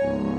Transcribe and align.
Welcome 0.00 0.30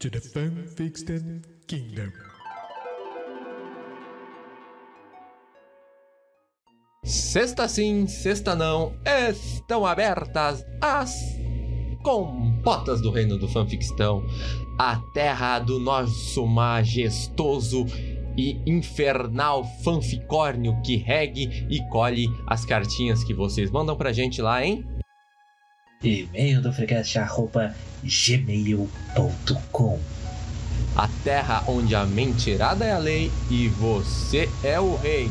to 0.00 0.10
the 0.10 0.18
Fanfiction 0.18 1.44
Kingdom. 1.68 2.12
Sexta 7.04 7.68
sim, 7.68 8.06
sexta 8.06 8.56
não, 8.56 8.94
estão 9.28 9.84
abertas 9.84 10.64
as 10.80 11.14
compotas 12.02 13.02
do 13.02 13.10
reino 13.10 13.36
do 13.38 13.46
fanfictão, 13.46 14.24
a 14.78 14.96
terra 15.12 15.58
do 15.58 15.78
nosso 15.78 16.46
majestoso 16.46 17.84
e 18.38 18.58
infernal 18.66 19.64
fanficórnio 19.82 20.80
que 20.82 20.96
regue 20.96 21.66
e 21.68 21.78
colhe 21.90 22.26
as 22.46 22.64
cartinhas 22.64 23.22
que 23.22 23.34
vocês 23.34 23.70
mandam 23.70 23.94
pra 23.96 24.10
gente 24.10 24.40
lá, 24.40 24.64
hein? 24.64 24.82
E-mail 26.02 26.62
do 26.62 26.72
gmail.com 28.02 30.00
A 30.96 31.08
terra 31.22 31.64
onde 31.68 31.94
a 31.94 32.06
mentirada 32.06 32.84
é 32.86 32.92
a 32.92 32.98
lei 32.98 33.30
e 33.50 33.68
você 33.68 34.48
é 34.62 34.80
o 34.80 34.96
rei. 34.96 35.30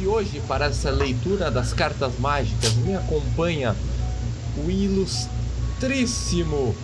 E 0.00 0.06
hoje, 0.06 0.40
para 0.48 0.66
essa 0.66 0.90
leitura 0.90 1.50
das 1.50 1.74
cartas 1.74 2.18
mágicas, 2.18 2.72
me 2.76 2.96
acompanha 2.96 3.76
o 4.56 4.70
ilustríssimo 4.70 6.74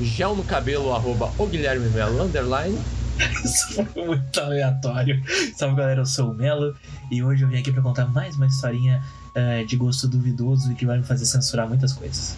gel 0.00 0.34
no 0.34 0.42
cabelo, 0.42 0.92
arroba 0.92 1.32
o 1.38 1.46
Guilherme 1.46 1.88
Melo, 1.90 2.24
underline. 2.24 2.76
Isso 3.44 3.84
foi 3.84 4.06
muito 4.06 4.40
aleatório. 4.40 5.22
Salve 5.56 5.76
galera, 5.76 6.00
eu 6.00 6.06
sou 6.06 6.32
o 6.32 6.34
Melo 6.34 6.74
e 7.12 7.22
hoje 7.22 7.44
eu 7.44 7.48
vim 7.48 7.58
aqui 7.58 7.70
pra 7.70 7.80
contar 7.80 8.06
mais 8.06 8.34
uma 8.34 8.46
historinha 8.46 9.00
eh, 9.36 9.62
de 9.62 9.76
gosto 9.76 10.08
duvidoso 10.08 10.72
e 10.72 10.74
que 10.74 10.84
vai 10.84 10.98
me 10.98 11.04
fazer 11.04 11.26
censurar 11.26 11.68
muitas 11.68 11.92
coisas. 11.92 12.36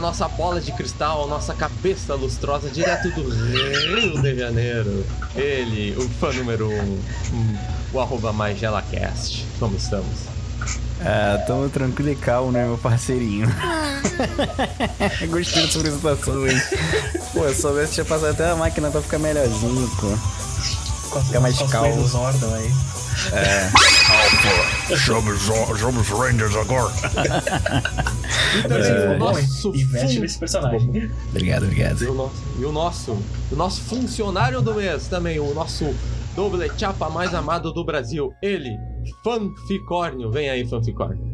Nossa 0.00 0.26
bola 0.28 0.60
de 0.60 0.72
cristal, 0.72 1.28
nossa 1.28 1.52
cabeça 1.52 2.14
lustrosa, 2.14 2.70
direto 2.70 3.10
do 3.10 3.28
Rio 3.28 4.20
de 4.22 4.34
Janeiro. 4.34 5.04
Ele, 5.36 5.94
o 5.98 6.08
fã 6.08 6.32
número 6.32 6.70
um, 6.70 6.98
o 7.92 8.00
arroba 8.00 8.32
mais 8.32 8.58
GelaCast. 8.58 9.46
Como 9.58 9.76
estamos? 9.76 10.30
Ah, 11.02 11.42
tamo 11.46 11.68
tranquilo 11.68 12.10
e 12.10 12.16
calmo, 12.16 12.50
né, 12.50 12.64
meu 12.64 12.78
parceirinho? 12.78 13.46
Gostei 15.28 15.66
dessa 15.66 15.78
apresentação, 15.78 16.46
hein? 16.46 16.62
Pô, 17.34 17.48
se 17.48 17.60
soubesse, 17.60 17.94
tinha 17.94 18.04
passado 18.04 18.30
até 18.30 18.50
a 18.50 18.56
máquina 18.56 18.90
pra 18.90 19.02
ficar 19.02 19.18
melhorzinho, 19.18 19.90
pô. 20.00 21.20
Fica 21.20 21.40
mais 21.40 21.58
calmo. 21.70 22.06
Zordon 22.06 22.54
aí. 22.54 22.70
Somos, 25.04 25.42
somos 25.78 26.08
Rangers 26.08 26.56
agora. 26.56 26.92
E 28.58 28.62
também 28.62 28.80
Esse 28.80 28.92
o 28.92 29.00
ficou 29.00 29.18
bom, 29.18 29.38
hein? 29.38 29.46
nosso 29.46 29.68
Investe 29.74 30.20
nesse 30.20 30.38
personagem. 30.38 31.10
Obrigado, 31.28 31.64
obrigado. 31.64 32.02
E 32.02 32.06
o 32.06 32.14
nosso, 32.14 32.42
e 32.58 32.64
o 32.64 32.72
nosso, 32.72 33.12
o 33.52 33.56
nosso 33.56 33.80
funcionário 33.82 34.60
do 34.60 34.74
mês 34.74 35.06
também, 35.06 35.38
o 35.38 35.54
nosso 35.54 35.94
doble 36.34 36.70
chapa 36.76 37.08
mais 37.08 37.34
amado 37.34 37.72
do 37.72 37.84
Brasil, 37.84 38.32
ele, 38.42 38.76
Fanficórnio. 39.22 40.30
Vem 40.30 40.50
aí, 40.50 40.66
Fanficórnio. 40.66 41.30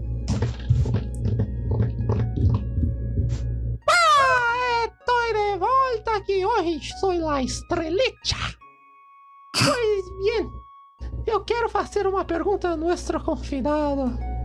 Estoy 4.84 5.32
de 5.32 5.58
volta 5.58 6.16
aquí 6.16 6.44
hoy, 6.44 6.80
soy 7.00 7.18
la 7.18 7.42
estrelita. 7.42 8.36
Pois 9.52 10.04
bien, 10.18 10.50
eu 11.26 11.44
quero 11.44 11.68
fazer 11.68 12.06
uma 12.06 12.24
pergunta 12.24 12.68
ao 12.70 12.76
nosso 12.76 13.18
convidado. 13.20 14.35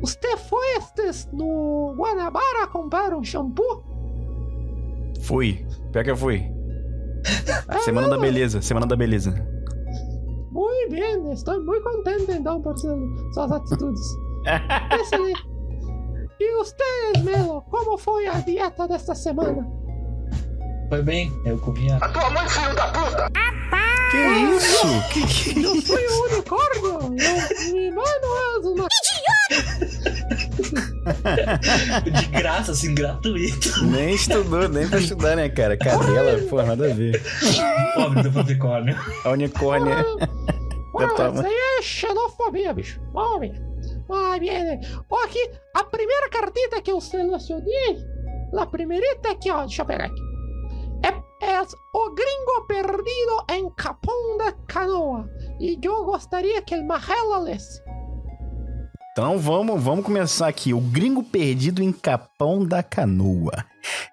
Você 0.00 0.36
foi 0.36 0.76
estes 0.76 1.28
no 1.32 1.94
Guanabara 1.96 2.66
comprar 2.68 3.14
um 3.14 3.24
shampoo? 3.24 3.82
Fui. 5.22 5.66
Pior 5.92 6.04
que 6.04 6.10
eu 6.10 6.16
fui. 6.16 6.42
Semana 7.84 8.08
da 8.08 8.18
beleza, 8.18 8.60
semana 8.62 8.86
da 8.86 8.96
beleza. 8.96 9.30
Muito 10.52 10.90
bem, 10.90 11.32
estou 11.32 11.62
muito 11.62 11.82
contente 11.82 12.32
então 12.32 12.62
por 12.62 12.76
suas 12.78 13.52
atitudes. 13.52 14.00
Excelente. 15.00 15.56
E 16.38 16.60
ustedes, 16.60 17.22
Melo, 17.22 17.62
como 17.62 17.98
foi 17.98 18.26
a 18.26 18.40
dieta 18.40 18.86
desta 18.86 19.14
semana? 19.14 19.66
Foi 20.88 21.02
bem, 21.02 21.32
eu 21.44 21.58
comi 21.58 21.90
a... 21.90 21.98
Que 24.10 24.16
isso? 24.16 24.86
Que 25.12 25.26
que 25.26 25.62
Eu 25.62 25.82
fui 25.82 26.06
um 26.08 26.32
unicórnio! 26.32 27.16
Eu, 27.18 27.72
mi 27.72 27.90
mano 27.90 28.04
é 28.04 28.58
uma 28.68 28.88
de 32.04 32.26
graça, 32.28 32.72
assim, 32.72 32.94
gratuito. 32.94 33.84
Nem 33.84 34.14
estudou, 34.14 34.68
nem 34.68 34.88
pra 34.88 34.98
estudar, 34.98 35.36
né, 35.36 35.48
cara? 35.48 35.76
Cadela, 35.76 36.38
pô, 36.48 36.62
nada 36.62 36.90
a 36.90 36.94
ver. 36.94 37.22
Pobre 37.94 38.22
do 38.22 38.32
Popcorn. 38.32 38.96
A 39.24 39.30
unicórnia. 39.30 40.04
Ué, 40.94 41.06
toma. 41.14 41.40
isso 41.40 41.46
aí 41.46 41.54
é 41.78 41.82
xenofobia, 41.82 42.72
bicho. 42.72 43.00
Ver. 43.40 43.54
Vai 44.08 44.40
bem. 44.40 44.80
Ó, 45.10 45.24
aqui, 45.24 45.50
a 45.74 45.84
primeira 45.84 46.28
cartita 46.30 46.80
que 46.80 46.90
eu 46.90 47.00
selecionei, 47.00 47.98
a 48.56 48.66
primeirita 48.66 49.30
aqui, 49.30 49.50
ó, 49.50 49.64
deixa 49.64 49.82
eu 49.82 49.86
pegar 49.86 50.06
aqui. 50.06 50.25
É, 51.40 51.52
é 51.52 51.62
o 51.62 52.14
gringo 52.14 52.66
perdido 52.66 53.44
em 53.50 53.70
Capão 53.70 54.38
da 54.38 54.52
Canoa. 54.52 55.28
E 55.60 55.78
eu 55.82 56.04
gostaria 56.04 56.62
que 56.62 56.74
ele 56.74 56.84
Marrela 56.84 57.38
lesse. 57.38 57.82
Então 59.12 59.38
vamos, 59.38 59.82
vamos 59.82 60.04
começar 60.04 60.46
aqui. 60.48 60.74
O 60.74 60.80
gringo 60.80 61.22
perdido 61.22 61.82
em 61.82 61.92
Capão 61.92 62.64
da 62.64 62.82
Canoa. 62.82 63.64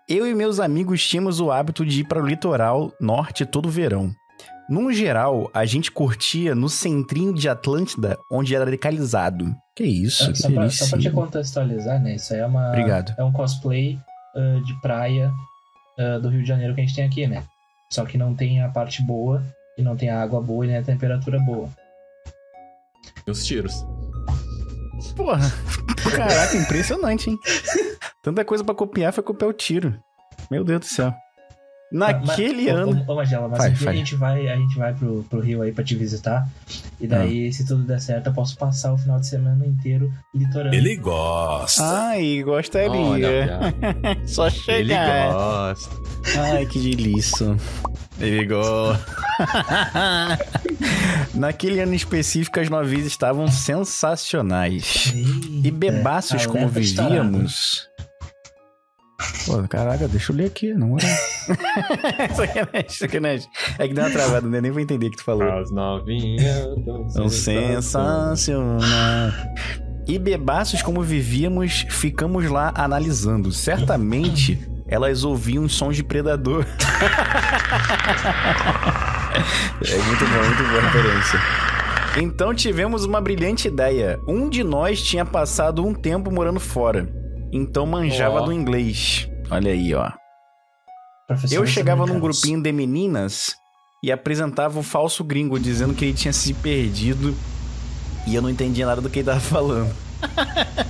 Eu 0.08 0.28
e 0.28 0.34
meus 0.34 0.60
amigos 0.60 1.06
tínhamos 1.06 1.40
o 1.40 1.52
hábito 1.52 1.86
de 1.86 2.02
ir 2.02 2.04
para 2.06 2.22
o 2.22 2.26
litoral 2.26 2.92
norte 3.00 3.46
todo 3.46 3.70
verão. 3.70 4.12
No 4.70 4.94
geral, 4.94 5.50
a 5.54 5.66
gente 5.66 5.92
curtia 5.92 6.56
no 6.56 6.70
centrinho 6.70 7.34
de 7.34 7.50
Atlântida, 7.50 8.18
onde 8.32 8.56
era 8.56 8.64
legalizado. 8.64 9.54
Que 9.76 9.84
isso? 9.84 10.32
Que 10.32 10.40
Só 10.40 10.50
pra, 10.50 10.70
só 10.70 10.88
pra 10.90 11.00
te 11.00 11.12
contextualizar, 11.12 12.02
né? 12.02 12.16
Isso 12.16 12.34
aí 12.34 12.40
é 12.40 12.46
uma. 12.46 12.70
Obrigado. 12.70 13.14
É 13.18 13.24
um 13.24 13.32
cosplay 13.32 14.00
ah, 14.36 14.62
de 14.66 14.80
praia 14.80 15.34
ah, 15.98 16.20
do 16.20 16.30
Rio 16.30 16.42
de 16.42 16.48
Janeiro 16.48 16.76
que 16.76 16.82
a 16.82 16.84
gente 16.84 16.96
tem 16.96 17.06
aqui, 17.06 17.28
né? 17.28 17.44
Só 17.90 18.06
que 18.06 18.18
não 18.18 18.36
tem 18.36 18.62
a 18.62 18.70
parte 18.70 19.02
boa, 19.04 19.44
e 19.78 19.82
não 19.82 19.96
tem 19.96 20.10
a 20.10 20.22
água 20.22 20.42
boa 20.42 20.66
e 20.66 20.68
nem 20.68 20.78
a 20.78 20.84
temperatura 20.84 21.40
boa. 21.40 21.70
E 23.26 23.32
os 23.32 23.46
tiros. 23.46 23.86
Porra. 25.16 25.52
Caraca, 26.16 26.58
impressionante, 26.58 27.30
hein? 27.30 27.38
Tanta 28.22 28.46
coisa 28.46 28.64
pra 28.64 28.76
copiar, 28.76 29.14
foi 29.14 29.24
copiar 29.24 29.50
o 29.50 29.54
tiro. 29.54 30.00
Meu 30.50 30.64
Deus 30.64 30.82
do 30.82 30.86
céu. 30.86 31.14
Naquele 31.94 32.66
Mas- 32.72 32.76
ano. 32.76 33.06
Ô, 33.08 33.12
ô, 33.14 33.16
Magela, 33.16 33.48
mas 33.48 33.58
Vai, 33.60 33.70
um 33.70 33.74
dia 33.74 33.86
vai. 33.86 33.94
a 33.94 33.98
gente 33.98 34.16
vai, 34.16 34.48
a 34.50 34.56
gente 34.56 34.78
vai 34.80 34.94
pro, 34.96 35.24
pro 35.30 35.40
Rio 35.40 35.62
aí 35.62 35.72
pra 35.72 35.84
te 35.84 35.94
visitar. 35.96 36.50
E 37.00 37.06
daí, 37.06 37.48
Ah. 37.48 37.52
se 37.54 37.68
tudo 37.68 37.84
der 37.84 38.02
certo, 38.02 38.28
eu 38.28 38.34
posso 38.34 38.58
passar 38.58 38.92
o 38.94 38.98
final 38.98 39.20
de 39.20 39.28
semana 39.28 39.64
inteiro 39.66 40.12
litorando. 40.34 40.74
Ele 40.76 40.96
gosta. 40.96 41.84
Ai, 41.84 42.44
Olha, 42.44 42.46
gostaria. 42.46 43.46
piada. 43.48 44.18
Só 44.26 44.48
Ele 44.48 44.56
chegar. 44.56 45.32
gosta. 45.34 45.90
Ai, 46.40 46.66
que 46.66 46.80
delícia. 46.80 47.56
Ele 48.20 48.46
gosta. 48.48 49.06
Naquele 51.34 51.80
ano 51.80 51.94
específico, 51.94 52.60
as 52.60 52.70
novias 52.70 53.06
estavam 53.06 53.48
sensacionais. 53.48 55.14
E 55.64 55.72
bebaços 55.72 56.46
como 56.46 56.68
estourado. 56.80 57.22
vivíamos. 57.22 57.88
Pô, 59.46 59.62
caraca, 59.68 60.08
deixa 60.08 60.32
eu 60.32 60.38
ler 60.38 60.46
aqui, 60.46 60.74
não 60.74 60.98
é? 60.98 61.02
sacanagem, 62.34 62.90
sacanagem. 62.90 63.48
É 63.78 63.88
que 63.88 63.94
deu 63.94 64.04
uma 64.04 64.10
travada, 64.10 64.48
né? 64.48 64.60
Nem 64.60 64.72
vou 64.72 64.82
entender 64.82 65.06
o 65.08 65.12
que 65.12 65.18
tu 65.18 65.24
falou. 65.24 65.44
As 65.44 65.70
novinhas 65.72 66.68
São 67.10 67.30
sensacionais. 67.30 69.36
E 70.08 70.18
bebaços 70.20 70.82
como 70.82 71.02
vivíamos, 71.02 71.86
ficamos 71.90 72.50
lá 72.50 72.74
analisando. 72.76 73.52
Certamente 73.52 74.60
elas 74.88 75.24
ouviam 75.24 75.70
sons 75.70 75.96
de 75.96 76.04
predador. 76.04 76.66
é 79.86 79.98
muito 80.06 80.26
bom, 80.26 80.44
muito 80.46 80.64
boa 80.64 80.80
a 80.80 80.90
referência. 80.90 81.40
Então 82.18 82.54
tivemos 82.54 83.06
uma 83.06 83.20
brilhante 83.20 83.68
ideia. 83.68 84.20
Um 84.28 84.48
de 84.50 84.64
nós 84.64 85.02
tinha 85.02 85.26
passado 85.26 85.84
um 85.86 85.94
tempo 85.94 86.32
morando 86.32 86.60
fora. 86.60 87.08
Então 87.54 87.86
manjava 87.86 88.42
Ó. 88.42 88.46
do 88.46 88.52
inglês. 88.52 89.30
Olha 89.52 89.72
aí, 89.72 89.94
ó. 89.94 90.12
Eu 91.52 91.68
chegava 91.68 92.06
num 92.08 92.20
grupinho 92.20 92.62
de 92.62 92.72
meninas 92.72 93.56
e 94.04 94.12
apresentava 94.12 94.80
o 94.80 94.84
falso 94.84 95.24
gringo, 95.24 95.60
dizendo 95.60 95.94
que 95.94 96.06
ele 96.06 96.14
tinha 96.14 96.34
se 96.34 96.52
perdido 96.56 97.36
e 98.26 98.34
eu 98.34 98.42
não 98.42 98.50
entendia 98.50 98.88
nada 98.88 99.02
do 99.02 99.10
que 99.10 99.20
ele 99.20 99.28
tava 99.28 99.40
falando. 99.40 99.94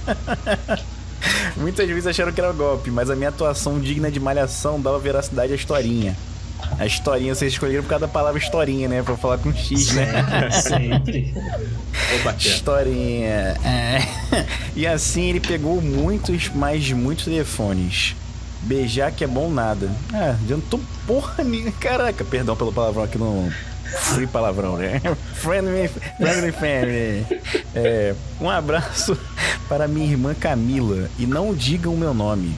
Muitas 1.57 1.87
vezes 1.87 2.07
acharam 2.07 2.31
que 2.31 2.39
era 2.39 2.53
golpe, 2.53 2.89
mas 2.89 3.09
a 3.09 3.15
minha 3.15 3.29
atuação 3.29 3.79
digna 3.79 4.09
de 4.09 4.19
malhação 4.19 4.79
dava 4.79 4.97
veracidade 4.99 5.51
à 5.51 5.55
historinha. 5.55 6.15
A 6.79 6.85
historinha 6.85 7.33
vocês 7.33 7.53
escolheram 7.53 7.83
por 7.83 7.89
causa 7.89 8.07
da 8.07 8.11
palavra 8.11 8.39
historinha, 8.39 8.87
né? 8.87 9.01
Pra 9.03 9.15
falar 9.15 9.37
com 9.37 9.53
X, 9.53 9.93
né? 9.93 10.07
Sempre. 10.51 11.33
Historinha. 12.39 13.55
É. 13.63 14.03
E 14.75 14.87
assim 14.87 15.29
ele 15.29 15.39
pegou 15.39 15.79
muitos, 15.79 16.49
mas 16.49 16.91
muitos 16.91 17.25
telefones. 17.25 18.15
Beijar 18.61 19.11
que 19.11 19.23
é 19.23 19.27
bom 19.27 19.49
nada. 19.49 19.91
Ah, 20.11 20.35
adiantou 20.41 20.79
porra 21.05 21.43
nenhuma. 21.43 21.71
Caraca, 21.73 22.23
perdão 22.23 22.55
pelo 22.55 22.73
palavrão 22.73 23.03
aqui 23.03 23.17
no. 23.17 23.51
Free 23.83 24.25
palavrão, 24.25 24.77
né? 24.77 24.99
Friendly, 25.35 25.87
friendly 26.17 26.51
family. 26.51 27.25
É, 27.75 28.15
um 28.41 28.49
abraço 28.49 29.15
para 29.69 29.87
minha 29.87 30.09
irmã 30.09 30.33
Camila. 30.33 31.07
E 31.19 31.27
não 31.27 31.53
digam 31.53 31.93
o 31.93 31.97
meu 31.97 32.13
nome. 32.13 32.55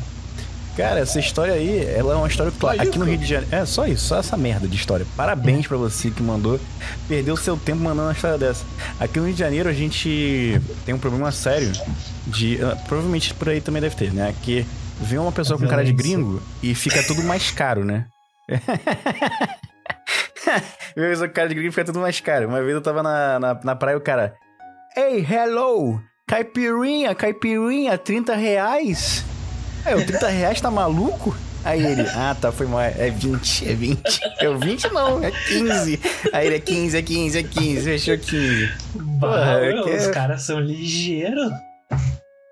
Cara, 0.76 1.00
essa 1.00 1.20
história 1.20 1.54
aí, 1.54 1.86
ela 1.86 2.14
é 2.14 2.16
uma 2.18 2.28
história 2.28 2.52
clara. 2.52 2.84
Aqui 2.84 3.00
no 3.00 3.06
Rio 3.06 3.18
de 3.18 3.26
Janeiro. 3.26 3.56
É, 3.56 3.66
só 3.66 3.88
isso, 3.88 4.08
só 4.08 4.20
essa 4.20 4.36
merda 4.36 4.68
de 4.68 4.76
história. 4.76 5.06
Parabéns 5.16 5.66
pra 5.66 5.78
você 5.78 6.12
que 6.12 6.22
mandou. 6.22 6.60
Perdeu 7.08 7.38
seu 7.38 7.56
tempo 7.56 7.82
mandando 7.82 8.08
uma 8.08 8.12
história 8.14 8.38
dessa. 8.38 8.66
Aqui 9.00 9.18
no 9.18 9.26
Rio 9.26 9.34
de 9.34 9.40
Janeiro 9.40 9.70
a 9.70 9.74
gente 9.74 10.62
tem 10.86 10.94
um 10.94 11.00
problema 11.00 11.32
sério 11.32 11.72
de. 12.28 12.60
ah, 12.62 12.76
provavelmente 12.88 13.34
por 13.34 13.48
aí 13.48 13.62
também 13.62 13.82
deve 13.82 13.96
ter, 13.96 14.12
né? 14.14 14.36
Que 14.44 14.66
vem 15.00 15.18
uma 15.18 15.32
pessoa 15.32 15.58
com 15.58 15.66
cara 15.66 15.84
de 15.84 15.94
gringo 15.94 16.42
e 16.62 16.76
fica 16.76 17.02
tudo 17.04 17.24
mais 17.24 17.52
caro, 17.52 17.86
né? 17.86 18.06
Vem 20.96 21.06
uma 21.06 21.10
pessoa 21.12 21.28
com 21.28 21.34
cara 21.34 21.50
de 21.50 21.56
gringo 21.56 21.70
e 21.70 21.72
fica 21.72 21.86
tudo 21.86 22.00
mais 22.00 22.20
caro. 22.20 22.48
Uma 22.48 22.62
vez 22.62 22.74
eu 22.74 22.82
tava 22.82 23.02
na, 23.02 23.40
na, 23.40 23.60
na 23.64 23.76
praia 23.76 23.96
e 23.96 23.98
o 23.98 24.02
cara. 24.02 24.36
Ei, 24.96 25.26
hello! 25.26 26.00
Caipirinha, 26.28 27.14
caipirinha, 27.14 27.98
30 27.98 28.36
reais? 28.36 29.26
É, 29.86 29.96
o 29.96 30.06
30 30.06 30.28
reais 30.30 30.62
tá 30.62 30.72
maluco? 30.72 31.36
Aí 31.64 31.84
ele, 31.84 32.02
ah, 32.10 32.36
tá, 32.40 32.52
foi 32.52 32.68
mal, 32.68 32.80
é 32.82 33.10
20, 33.10 33.70
é 33.70 33.74
20. 33.74 34.02
Eu, 34.40 34.60
20 34.60 34.88
não, 34.94 35.24
é 35.24 35.32
15. 35.32 36.00
Aí 36.32 36.46
ele, 36.48 36.56
é 36.56 36.60
15, 36.60 36.98
é 36.98 37.02
15, 37.02 37.40
é 37.40 37.44
15, 37.44 37.82
fechou 37.84 38.18
15. 38.20 38.70
Bah, 39.20 39.60
é 39.60 39.74
Os 39.82 40.08
caras 40.08 40.44
são 40.44 40.60
ligeiros. 40.60 41.52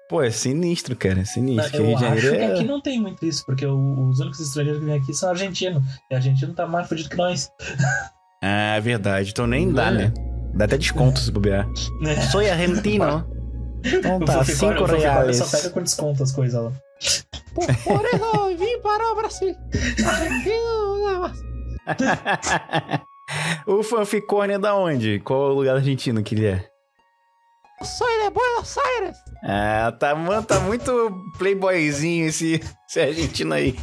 Pô, 0.09 0.21
é 0.21 0.31
sinistro, 0.31 0.95
cara, 0.95 1.21
é 1.21 1.25
sinistro. 1.25 1.71
que 1.71 1.77
Eu 1.77 1.97
acho 1.97 2.21
que 2.21 2.35
é- 2.35 2.45
aqui 2.53 2.63
não 2.63 2.81
tem 2.81 2.99
muito 2.99 3.23
isso, 3.25 3.43
porque 3.45 3.65
os 3.67 4.19
únicos 4.19 4.39
estrangeiros 4.39 4.79
que 4.79 4.85
vêm 4.87 4.95
aqui 4.97 5.13
são 5.13 5.29
argentinos. 5.29 5.83
E 6.11 6.15
argentino 6.15 6.53
tá 6.53 6.65
mais 6.67 6.87
fudido 6.87 7.09
que 7.09 7.15
nós. 7.17 7.49
Ah, 8.43 8.75
é 8.75 8.81
verdade, 8.81 9.29
então 9.31 9.45
nem 9.47 9.71
dá, 9.71 9.87
É. 9.87 9.91
né? 9.91 10.13
Dá 10.55 10.65
até 10.65 10.77
desconto 10.77 11.19
se 11.19 11.31
bobear. 11.31 11.67
Né? 12.01 12.19
Sou 12.31 12.41
argentino. 12.41 13.27
Então 13.85 14.17
tá, 14.21 14.37
Foficório- 14.37 14.45
5 14.77 14.85
o 14.85 14.87
Foficório 14.87 15.01
reais. 15.01 15.35
só 15.37 15.57
pega 15.57 15.69
com 15.71 15.81
desconto 15.83 16.23
as 16.23 16.31
coisas 16.31 16.63
lá. 16.63 16.71
Por, 17.53 17.65
por 17.67 18.05
isso 18.05 18.25
eu 18.35 18.57
vim 18.57 18.79
para 18.81 19.11
o 19.11 19.15
Brasil. 19.15 19.55
Argentino 20.05 21.05
nada 21.05 21.19
mais. 21.19 21.43
o 23.67 23.83
fanficórnio 23.83 24.55
é 24.55 24.59
da 24.59 24.75
onde? 24.75 25.19
Qual 25.19 25.47
é 25.49 25.51
o 25.51 25.55
lugar 25.55 25.75
argentino 25.75 26.23
que 26.23 26.35
ele 26.35 26.47
é? 26.47 26.69
Sou 27.83 28.07
de 28.07 28.29
Buenos 28.29 28.77
Aires. 28.77 29.17
Ah, 29.43 29.91
tá, 29.99 30.15
mano, 30.15 30.43
tá 30.43 30.59
muito 30.61 31.11
playboyzinho 31.37 32.27
esse, 32.27 32.61
esse 32.87 32.99
argentino 33.01 33.53
aí. 33.53 33.77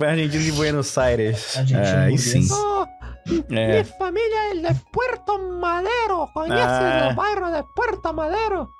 Argentino 0.00 0.42
de 0.42 0.52
Buenos 0.52 0.96
Aires. 0.96 1.56
Argentino 1.56 1.80
Ah, 1.98 2.02
aí 2.04 2.18
sim. 2.18 2.46
Oh, 2.50 2.86
É. 3.50 3.82
Mi 3.82 3.84
familia 3.84 4.52
es 4.54 4.62
de 4.62 4.74
Puerto 4.92 5.38
Madero. 5.38 6.28
¿Conoces 6.32 6.66
Ah. 6.66 7.08
el 7.10 7.14
barrio 7.14 7.50
de 7.50 7.62
Puerto 7.76 8.12
Madero? 8.14 8.70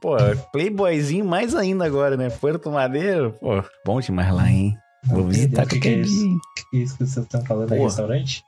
Pô, 0.00 0.16
playboyzinho 0.50 1.24
mais 1.24 1.54
ainda 1.54 1.84
agora, 1.84 2.16
né? 2.16 2.30
Puerto 2.30 2.70
Madeiro. 2.70 3.34
Pô, 3.40 3.62
bom 3.84 4.00
demais 4.00 4.32
lá, 4.32 4.50
hein? 4.50 4.76
Vou 5.04 5.24
visitar 5.24 5.64
O 5.64 5.68
que, 5.68 5.78
que 5.78 5.88
é 5.88 5.92
isso? 5.98 6.38
que 6.70 6.76
é 6.76 6.80
isso 6.80 6.96
que 6.96 7.06
vocês 7.06 7.24
estão 7.24 7.44
falando 7.44 7.72
aí? 7.72 7.78
Porra. 7.78 7.90
Restaurante? 7.90 8.42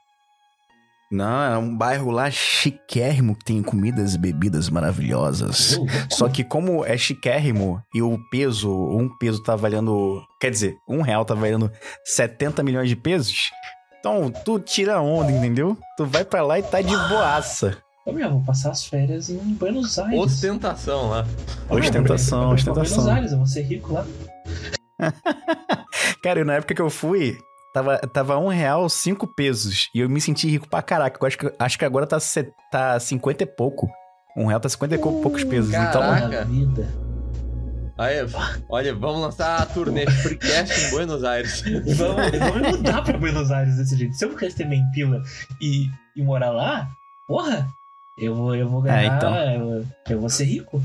Não, 1.11 1.41
é 1.41 1.57
um 1.57 1.77
bairro 1.77 2.11
lá 2.11 2.29
chiquérrimo 2.29 3.33
que 3.35 3.45
tem 3.45 3.63
comidas 3.63 4.15
e 4.15 4.17
bebidas 4.17 4.69
maravilhosas. 4.69 5.79
Só 6.09 6.27
que 6.27 6.43
como 6.43 6.83
é 6.83 6.97
chiquérrimo 6.97 7.81
e 7.93 8.01
o 8.01 8.17
peso, 8.29 8.69
um 8.69 9.07
peso 9.17 9.41
tá 9.41 9.55
valendo... 9.55 10.21
Quer 10.41 10.51
dizer, 10.51 10.75
um 10.89 11.01
real 11.01 11.23
tá 11.23 11.33
valendo 11.33 11.71
70 12.03 12.61
milhões 12.63 12.89
de 12.89 12.95
pesos. 12.95 13.51
Então, 13.99 14.29
tu 14.43 14.59
tira 14.59 14.99
onda, 14.99 15.31
entendeu? 15.31 15.77
Tu 15.95 16.05
vai 16.05 16.25
pra 16.25 16.41
lá 16.41 16.59
e 16.59 16.63
tá 16.63 16.81
de 16.81 16.95
boaça. 17.09 17.77
Ô, 18.07 18.11
meu, 18.13 18.29
vou 18.31 18.41
passar 18.43 18.71
as 18.71 18.85
férias 18.85 19.29
em 19.29 19.37
Buenos 19.55 19.99
Aires. 19.99 20.17
Ostentação 20.17 21.09
lá. 21.09 21.25
Ostentação, 21.69 22.37
Eu 22.37 22.47
vou 22.47 22.55
pra 22.55 22.55
ostentação. 22.55 22.95
Buenos 23.03 23.07
Aires, 23.07 23.31
eu 23.33 23.37
vou 23.37 23.47
ser 23.47 23.61
rico 23.63 23.93
lá. 23.93 24.05
Cara, 26.23 26.43
na 26.45 26.53
época 26.55 26.73
que 26.73 26.81
eu 26.81 26.89
fui, 26.89 27.37
tava, 27.73 27.97
tava 27.99 28.37
um 28.37 28.47
real, 28.47 28.87
cinco 28.89 29.27
pesos. 29.27 29.89
E 29.93 29.99
eu 29.99 30.09
me 30.09 30.21
senti 30.21 30.47
rico 30.47 30.67
pra 30.69 30.81
caraca. 30.81 31.17
Eu 31.21 31.27
acho 31.27 31.37
que, 31.37 31.53
acho 31.59 31.77
que 31.77 31.85
agora 31.85 32.07
tá, 32.07 32.19
se- 32.19 32.51
tá 32.71 32.99
50 32.99 33.43
e 33.43 33.47
pouco. 33.47 33.89
Um 34.37 34.45
real 34.45 34.59
tá 34.59 34.69
50 34.69 34.95
e 34.95 34.97
pou- 34.97 35.21
poucos 35.21 35.43
pesos. 35.43 35.69
Então, 35.73 36.01
Caraca. 36.01 36.27
Na 36.29 36.43
vida. 36.43 36.87
Aí, 37.97 38.17
olha, 38.69 38.93
vamos 38.93 39.21
lançar 39.21 39.59
a 39.61 39.65
turnê 39.65 40.05
Freecast 40.09 40.85
em 40.85 40.89
Buenos 40.91 41.23
Aires. 41.23 41.61
Vamos, 41.97 42.31
vamos 42.39 42.77
mudar 42.77 43.01
pra 43.03 43.17
Buenos 43.17 43.51
Aires 43.51 43.75
desse 43.77 43.97
jeito. 43.97 44.13
Se 44.13 44.23
eu 44.23 44.35
receber 44.35 44.75
em 44.75 44.91
pila 44.91 45.19
e, 45.59 45.87
e 46.15 46.21
morar 46.23 46.51
lá, 46.51 46.87
porra, 47.27 47.67
eu 48.17 48.35
vou, 48.35 48.55
eu 48.55 48.67
vou 48.67 48.81
ganhar. 48.81 49.03
É, 49.03 49.07
então. 49.07 49.35
eu, 49.35 49.85
eu 50.09 50.19
vou 50.19 50.29
ser 50.29 50.45
rico. 50.45 50.81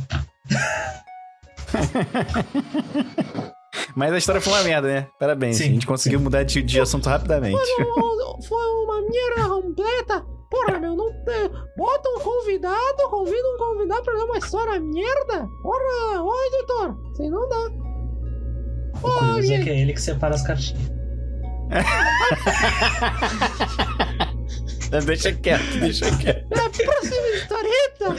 mas 3.97 4.13
a 4.13 4.19
história 4.19 4.41
foi 4.41 4.53
uma 4.53 4.63
merda, 4.63 4.87
né? 4.89 5.07
Parabéns. 5.19 5.57
Sim, 5.57 5.65
a 5.65 5.69
gente 5.69 5.87
conseguiu 5.87 6.21
mudar 6.21 6.43
de, 6.45 6.63
de 6.63 6.81
assunto 6.81 7.09
rapidamente. 7.09 7.57
Foi- 7.57 8.13
Foi 8.49 8.67
uma 8.85 9.01
merda 9.03 9.49
completa. 9.49 10.27
Porra, 10.51 10.79
meu, 10.81 10.97
não 10.97 11.13
tem. 11.25 11.49
Bota 11.77 12.09
um 12.11 12.19
convidado, 12.21 13.09
convida 13.09 13.49
um 13.55 13.59
convidado 13.59 14.03
pra 14.03 14.15
dar 14.15 14.25
uma 14.25 14.39
história 14.39 14.81
merda. 14.81 15.47
Porra, 15.63 16.23
ô 16.23 16.33
editor, 16.47 16.97
assim 17.13 17.31
não 17.31 17.49
dá. 17.49 17.71
O 19.03 19.11
curioso 19.19 19.53
é 19.53 19.63
que 19.63 19.71
é 19.71 19.79
ele 19.81 19.93
que 19.93 20.01
separa 20.03 20.35
as 20.35 20.43
cartinhas. 20.43 20.91
deixa 25.07 25.33
quieto, 25.33 25.79
deixa 25.81 26.11
quieto. 26.19 26.47
La 26.51 26.69
próxima 26.69 27.29
historieta. 27.35 28.15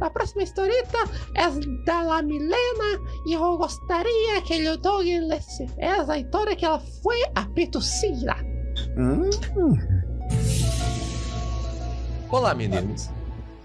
La 0.00 0.10
próxima 0.12 0.42
historieta 0.42 0.98
es 1.34 1.58
da 1.84 2.02
la 2.02 2.22
Milena 2.22 2.98
y 3.26 3.32
yo 3.32 3.58
gostaria 3.58 4.42
que 4.46 4.56
el 4.56 4.80
Doug 4.80 5.04
les... 5.04 5.60
Essa 5.78 6.16
história 6.16 6.56
que 6.56 6.64
ela 6.64 6.80
foi 7.02 7.16
abduzida. 7.34 8.36
Hum, 8.96 9.30
Olá, 12.30 12.54
meninos. 12.54 13.10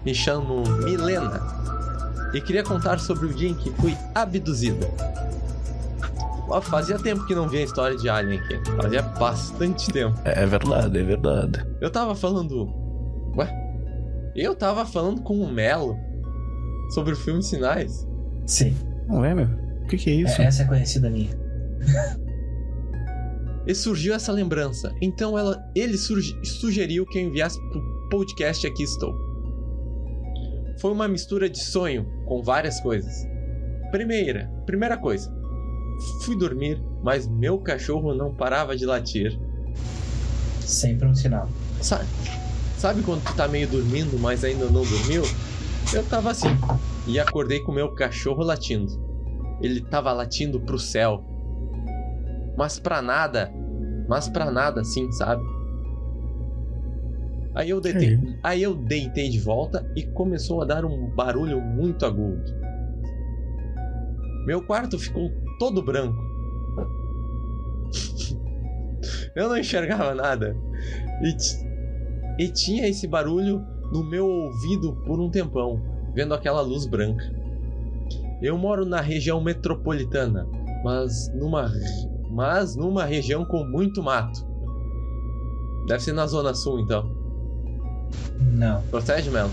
Me 0.04 0.14
chamo 0.14 0.62
Milena 0.84 1.40
e 2.34 2.40
queria 2.40 2.62
contar 2.62 3.00
sobre 3.00 3.26
o 3.26 3.34
dia 3.34 3.48
em 3.48 3.54
que 3.54 3.70
fui 3.72 3.96
abduzida. 4.14 4.86
Fazia 6.62 6.98
tempo 6.98 7.24
que 7.26 7.34
não 7.34 7.48
via 7.48 7.62
história 7.62 7.96
de 7.96 8.08
Alien 8.08 8.38
aqui. 8.40 8.60
Fazia 8.76 9.02
bastante 9.02 9.90
tempo. 9.90 10.18
é 10.24 10.44
verdade, 10.46 10.98
é 10.98 11.02
verdade. 11.02 11.64
Eu 11.80 11.90
tava 11.90 12.14
falando. 12.14 12.68
Ué? 13.36 13.48
Eu 14.36 14.54
tava 14.54 14.84
falando 14.84 15.22
com 15.22 15.38
o 15.40 15.50
Melo 15.50 15.96
sobre 16.94 17.12
o 17.12 17.16
filme 17.16 17.42
Sinais. 17.42 18.06
Sim. 18.46 18.74
Não 19.08 19.24
é, 19.24 19.34
meu? 19.34 19.46
O 19.84 19.86
que, 19.86 19.96
que 19.96 20.10
é 20.10 20.14
isso? 20.14 20.40
É- 20.42 20.46
essa 20.46 20.62
é 20.62 20.66
conhecida 20.66 21.08
minha. 21.10 21.30
E 23.64 23.74
surgiu 23.76 24.12
essa 24.12 24.32
lembrança. 24.32 24.92
Então 25.00 25.38
ela, 25.38 25.64
ele 25.74 25.96
surgi- 25.96 26.34
sugeriu 26.44 27.06
que 27.06 27.18
eu 27.18 27.22
enviasse 27.22 27.56
pro 27.70 28.08
podcast 28.10 28.66
Aqui 28.66 28.82
Estou. 28.82 29.14
Foi 30.80 30.90
uma 30.90 31.06
mistura 31.06 31.48
de 31.48 31.60
sonho 31.60 32.04
com 32.26 32.42
várias 32.42 32.80
coisas. 32.80 33.12
Primeira, 33.92 34.50
primeira 34.66 34.96
coisa. 34.96 35.32
Fui 36.24 36.36
dormir, 36.36 36.82
mas 37.02 37.26
meu 37.26 37.58
cachorro 37.58 38.14
não 38.14 38.34
parava 38.34 38.76
de 38.76 38.86
latir. 38.86 39.38
Sempre 40.60 41.08
um 41.08 41.14
sinal. 41.14 41.48
Sabe, 41.80 42.06
sabe 42.78 43.02
quando 43.02 43.22
tu 43.24 43.34
tá 43.34 43.48
meio 43.48 43.68
dormindo, 43.68 44.18
mas 44.18 44.44
ainda 44.44 44.66
não 44.66 44.82
dormiu? 44.82 45.22
Eu 45.92 46.04
tava 46.04 46.30
assim. 46.30 46.48
E 47.06 47.18
acordei 47.18 47.60
com 47.60 47.72
meu 47.72 47.94
cachorro 47.94 48.42
latindo. 48.42 48.92
Ele 49.60 49.80
tava 49.80 50.12
latindo 50.12 50.60
pro 50.60 50.78
céu. 50.78 51.24
Mas 52.56 52.78
pra 52.78 53.02
nada. 53.02 53.52
Mas 54.08 54.28
pra 54.28 54.50
nada 54.50 54.80
assim, 54.80 55.10
sabe? 55.12 55.42
Aí 57.54 57.68
eu 57.68 57.80
deitei, 57.80 58.18
aí 58.42 58.62
eu 58.62 58.74
deitei 58.74 59.28
de 59.28 59.38
volta 59.38 59.86
e 59.94 60.02
começou 60.04 60.62
a 60.62 60.64
dar 60.64 60.84
um 60.84 61.10
barulho 61.14 61.60
muito 61.60 62.06
agudo. 62.06 62.42
Meu 64.46 64.64
quarto 64.64 64.98
ficou 64.98 65.30
todo 65.58 65.82
branco. 65.82 66.22
eu 69.34 69.48
não 69.48 69.56
enxergava 69.56 70.14
nada. 70.14 70.56
E, 71.22 72.44
e 72.44 72.52
tinha 72.52 72.88
esse 72.88 73.06
barulho 73.06 73.64
no 73.92 74.08
meu 74.08 74.26
ouvido 74.26 74.94
por 75.04 75.20
um 75.20 75.30
tempão, 75.30 75.80
vendo 76.14 76.34
aquela 76.34 76.60
luz 76.60 76.86
branca. 76.86 77.24
Eu 78.40 78.58
moro 78.58 78.84
na 78.84 79.00
região 79.00 79.40
metropolitana, 79.40 80.46
mas 80.82 81.32
numa 81.34 81.70
mas 82.30 82.74
numa 82.74 83.04
região 83.04 83.44
com 83.44 83.62
muito 83.64 84.02
mato. 84.02 84.44
Deve 85.86 86.00
ser 86.02 86.12
na 86.12 86.26
zona 86.26 86.54
sul, 86.54 86.80
então. 86.80 87.14
Não, 88.40 88.82
Procede, 88.84 89.30
Melo? 89.30 89.50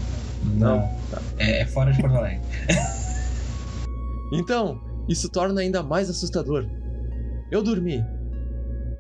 não. 0.56 0.80
Tá. 1.12 1.22
É, 1.38 1.62
é 1.62 1.66
fora 1.66 1.92
de 1.92 2.02
Porto 2.02 2.16
Alegre. 2.16 2.42
Então, 4.32 4.80
isso 5.10 5.30
torna 5.30 5.62
ainda 5.62 5.84
mais 5.84 6.10
assustador. 6.10 6.66
Eu 7.52 7.62
dormi. 7.64 8.06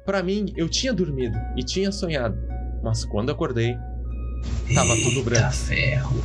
Pra 0.05 0.23
mim, 0.23 0.51
eu 0.57 0.67
tinha 0.67 0.91
dormido 0.91 1.37
e 1.55 1.63
tinha 1.63 1.91
sonhado, 1.91 2.35
mas 2.83 3.05
quando 3.05 3.29
acordei, 3.29 3.77
Tava 4.73 4.95
tudo 4.95 5.23
branco. 5.23 5.53
ferro. 5.53 6.15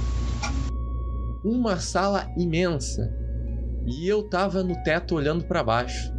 uma 1.45 1.79
sala 1.79 2.27
imensa 2.39 3.13
e 3.87 4.09
eu 4.09 4.23
tava 4.29 4.63
no 4.63 4.75
teto 4.83 5.15
olhando 5.15 5.45
pra 5.45 5.63
baixo. 5.63 6.11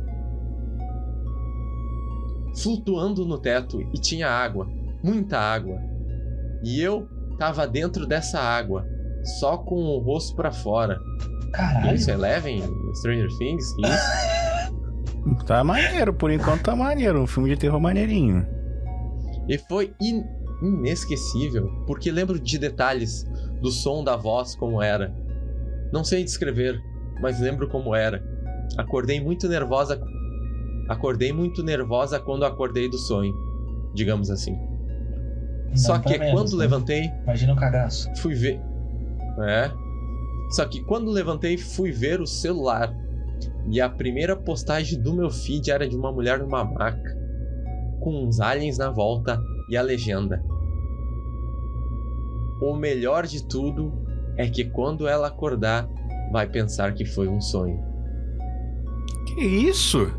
Flutuando 2.61 3.25
no 3.25 3.39
teto 3.39 3.81
e 3.81 3.99
tinha 3.99 4.29
água, 4.29 4.67
muita 5.03 5.37
água. 5.39 5.79
E 6.63 6.79
eu 6.79 7.07
tava 7.39 7.67
dentro 7.67 8.05
dessa 8.05 8.39
água, 8.39 8.85
só 9.39 9.57
com 9.57 9.75
o 9.75 9.99
rosto 9.99 10.35
pra 10.35 10.51
fora. 10.51 10.99
Caralho. 11.55 11.95
Isso, 11.95 12.11
Eleven? 12.11 12.63
Stranger 12.95 13.29
Things? 13.37 13.65
Isso. 13.79 14.35
Tá 15.47 15.63
maneiro, 15.63 16.13
por 16.13 16.29
enquanto 16.29 16.61
tá 16.61 16.75
maneiro. 16.75 17.19
Um 17.23 17.25
filme 17.25 17.49
de 17.49 17.57
terror 17.57 17.79
maneirinho. 17.79 18.45
E 19.49 19.57
foi 19.57 19.91
in- 19.99 20.23
inesquecível, 20.61 21.67
porque 21.87 22.11
lembro 22.11 22.39
de 22.39 22.59
detalhes 22.59 23.23
do 23.59 23.71
som 23.71 24.03
da 24.03 24.15
voz 24.15 24.55
como 24.55 24.83
era. 24.83 25.11
Não 25.91 26.03
sei 26.03 26.23
descrever, 26.23 26.79
mas 27.19 27.39
lembro 27.39 27.67
como 27.67 27.95
era. 27.95 28.23
Acordei 28.77 29.19
muito 29.19 29.47
nervosa. 29.49 29.99
Acordei 30.89 31.33
muito 31.33 31.63
nervosa 31.63 32.19
quando 32.19 32.45
acordei 32.45 32.87
do 32.87 32.97
sonho, 32.99 33.33
digamos 33.95 34.29
assim. 34.29 34.55
Não, 35.69 35.77
Só 35.77 35.97
que 35.97 36.19
menos, 36.19 36.33
quando 36.39 36.51
né? 36.51 36.57
levantei, 36.57 37.11
Imagina 37.23 37.53
o 37.53 37.55
cagaço. 37.55 38.07
fui 38.17 38.35
ver. 38.35 38.61
É. 39.43 39.71
Só 40.51 40.65
que 40.65 40.83
quando 40.83 41.11
levantei, 41.11 41.57
fui 41.57 41.91
ver 41.91 42.21
o 42.21 42.27
celular. 42.27 42.93
E 43.69 43.81
a 43.81 43.89
primeira 43.89 44.35
postagem 44.35 45.01
do 45.01 45.13
meu 45.13 45.29
feed 45.29 45.71
era 45.71 45.87
de 45.87 45.95
uma 45.95 46.11
mulher 46.11 46.39
numa 46.39 46.63
maca, 46.63 47.17
com 47.99 48.25
uns 48.25 48.39
aliens 48.39 48.77
na 48.77 48.91
volta 48.91 49.41
e 49.69 49.75
a 49.75 49.81
legenda. 49.81 50.43
O 52.61 52.75
melhor 52.75 53.25
de 53.25 53.45
tudo 53.47 53.91
é 54.37 54.47
que 54.47 54.65
quando 54.65 55.07
ela 55.07 55.27
acordar, 55.27 55.89
vai 56.31 56.47
pensar 56.47 56.93
que 56.93 57.05
foi 57.05 57.27
um 57.27 57.41
sonho. 57.41 57.83
Que 59.25 59.41
isso? 59.41 60.13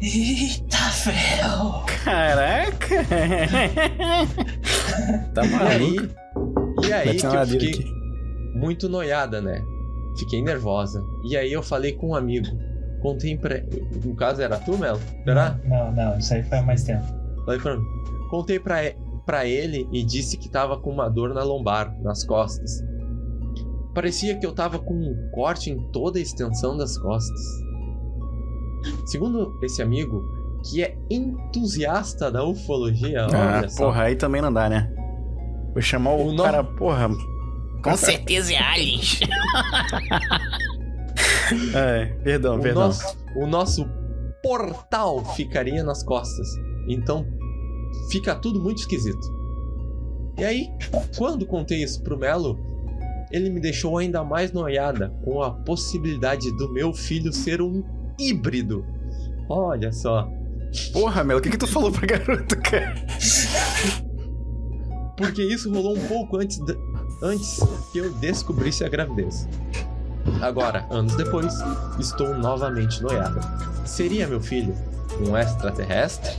Eita 0.00 0.76
ferro. 0.76 1.84
Caraca! 2.04 3.04
tá 5.34 5.44
E 5.44 5.54
aí, 5.54 5.96
maluco? 5.96 6.14
e 6.86 6.92
aí 6.92 7.16
que 7.16 7.26
eu 7.26 7.46
fiquei 7.46 7.70
aqui. 7.70 7.95
Muito 8.56 8.88
noiada, 8.88 9.40
né? 9.40 9.64
Fiquei 10.18 10.42
nervosa. 10.42 11.04
E 11.24 11.36
aí 11.36 11.52
eu 11.52 11.62
falei 11.62 11.92
com 11.92 12.10
um 12.10 12.14
amigo. 12.14 12.46
Contei 13.02 13.36
pra. 13.36 13.56
No 14.04 14.14
caso 14.16 14.40
era 14.42 14.56
tu, 14.58 14.76
Melo? 14.78 14.98
Será? 15.24 15.58
Não, 15.64 15.92
não, 15.92 16.18
isso 16.18 16.32
aí 16.34 16.42
foi 16.42 16.58
há 16.58 16.62
mais 16.62 16.82
tempo. 16.82 17.04
Falei 17.44 17.60
pra 17.60 17.76
mim. 17.76 17.84
Contei 18.30 18.58
pra, 18.58 18.76
pra 19.24 19.44
ele 19.46 19.86
e 19.92 20.02
disse 20.02 20.36
que 20.38 20.48
tava 20.48 20.78
com 20.78 20.90
uma 20.90 21.08
dor 21.08 21.34
na 21.34 21.44
lombar, 21.44 21.94
nas 22.02 22.24
costas. 22.24 22.82
Parecia 23.94 24.36
que 24.38 24.44
eu 24.46 24.52
tava 24.52 24.78
com 24.78 24.94
um 24.94 25.30
corte 25.32 25.70
em 25.70 25.78
toda 25.92 26.18
a 26.18 26.22
extensão 26.22 26.76
das 26.76 26.98
costas. 26.98 27.40
Segundo 29.06 29.58
esse 29.62 29.82
amigo, 29.82 30.22
que 30.64 30.82
é 30.82 30.96
entusiasta 31.10 32.30
da 32.30 32.44
ufologia, 32.44 33.26
Ah, 33.32 33.58
olha 33.58 33.68
só. 33.68 33.86
porra, 33.86 34.02
aí 34.04 34.16
também 34.16 34.40
não 34.42 34.52
dá, 34.52 34.68
né? 34.68 34.92
Vou 35.72 35.82
chamar 35.82 36.12
o, 36.12 36.22
O 36.28 36.32
nome- 36.32 36.42
cara, 36.50 36.64
porra. 36.64 37.08
Com 37.82 37.96
certeza 37.96 38.52
é 38.52 38.58
aliens. 38.58 39.20
É, 41.74 42.06
perdão, 42.24 42.56
o, 42.56 42.60
perdão. 42.60 42.86
nosso, 42.86 43.16
o 43.36 43.46
nosso 43.46 43.88
portal 44.42 45.24
ficaria 45.34 45.82
nas 45.84 46.02
costas. 46.02 46.46
Então 46.88 47.24
fica 48.10 48.34
tudo 48.34 48.60
muito 48.60 48.78
esquisito. 48.78 49.20
E 50.38 50.44
aí, 50.44 50.66
quando 51.16 51.46
contei 51.46 51.82
isso 51.82 52.02
pro 52.02 52.18
Melo, 52.18 52.58
ele 53.30 53.48
me 53.48 53.60
deixou 53.60 53.96
ainda 53.96 54.22
mais 54.24 54.52
noiada 54.52 55.10
com 55.24 55.40
a 55.42 55.50
possibilidade 55.52 56.50
do 56.56 56.72
meu 56.72 56.92
filho 56.92 57.32
ser 57.32 57.62
um 57.62 57.82
híbrido. 58.18 58.84
Olha 59.48 59.92
só. 59.92 60.28
Porra, 60.92 61.22
Melo, 61.24 61.38
o 61.38 61.42
que 61.42 61.50
que 61.50 61.56
tu 61.58 61.66
falou 61.66 61.92
pra 61.92 62.06
garota, 62.06 62.56
cara? 62.56 62.94
Porque 65.16 65.42
isso 65.42 65.72
rolou 65.72 65.96
um 65.96 66.06
pouco 66.08 66.36
antes, 66.38 66.58
da- 66.66 66.74
antes 67.22 67.60
que 67.92 67.98
eu 67.98 68.12
descobrisse 68.14 68.84
a 68.84 68.88
gravidez. 68.88 69.48
Agora, 70.42 70.86
anos 70.90 71.14
depois, 71.16 71.54
estou 71.98 72.36
novamente 72.36 73.00
noiada. 73.02 73.40
Seria 73.84 74.26
meu 74.26 74.40
filho 74.40 74.74
um 75.20 75.36
extraterrestre? 75.36 76.32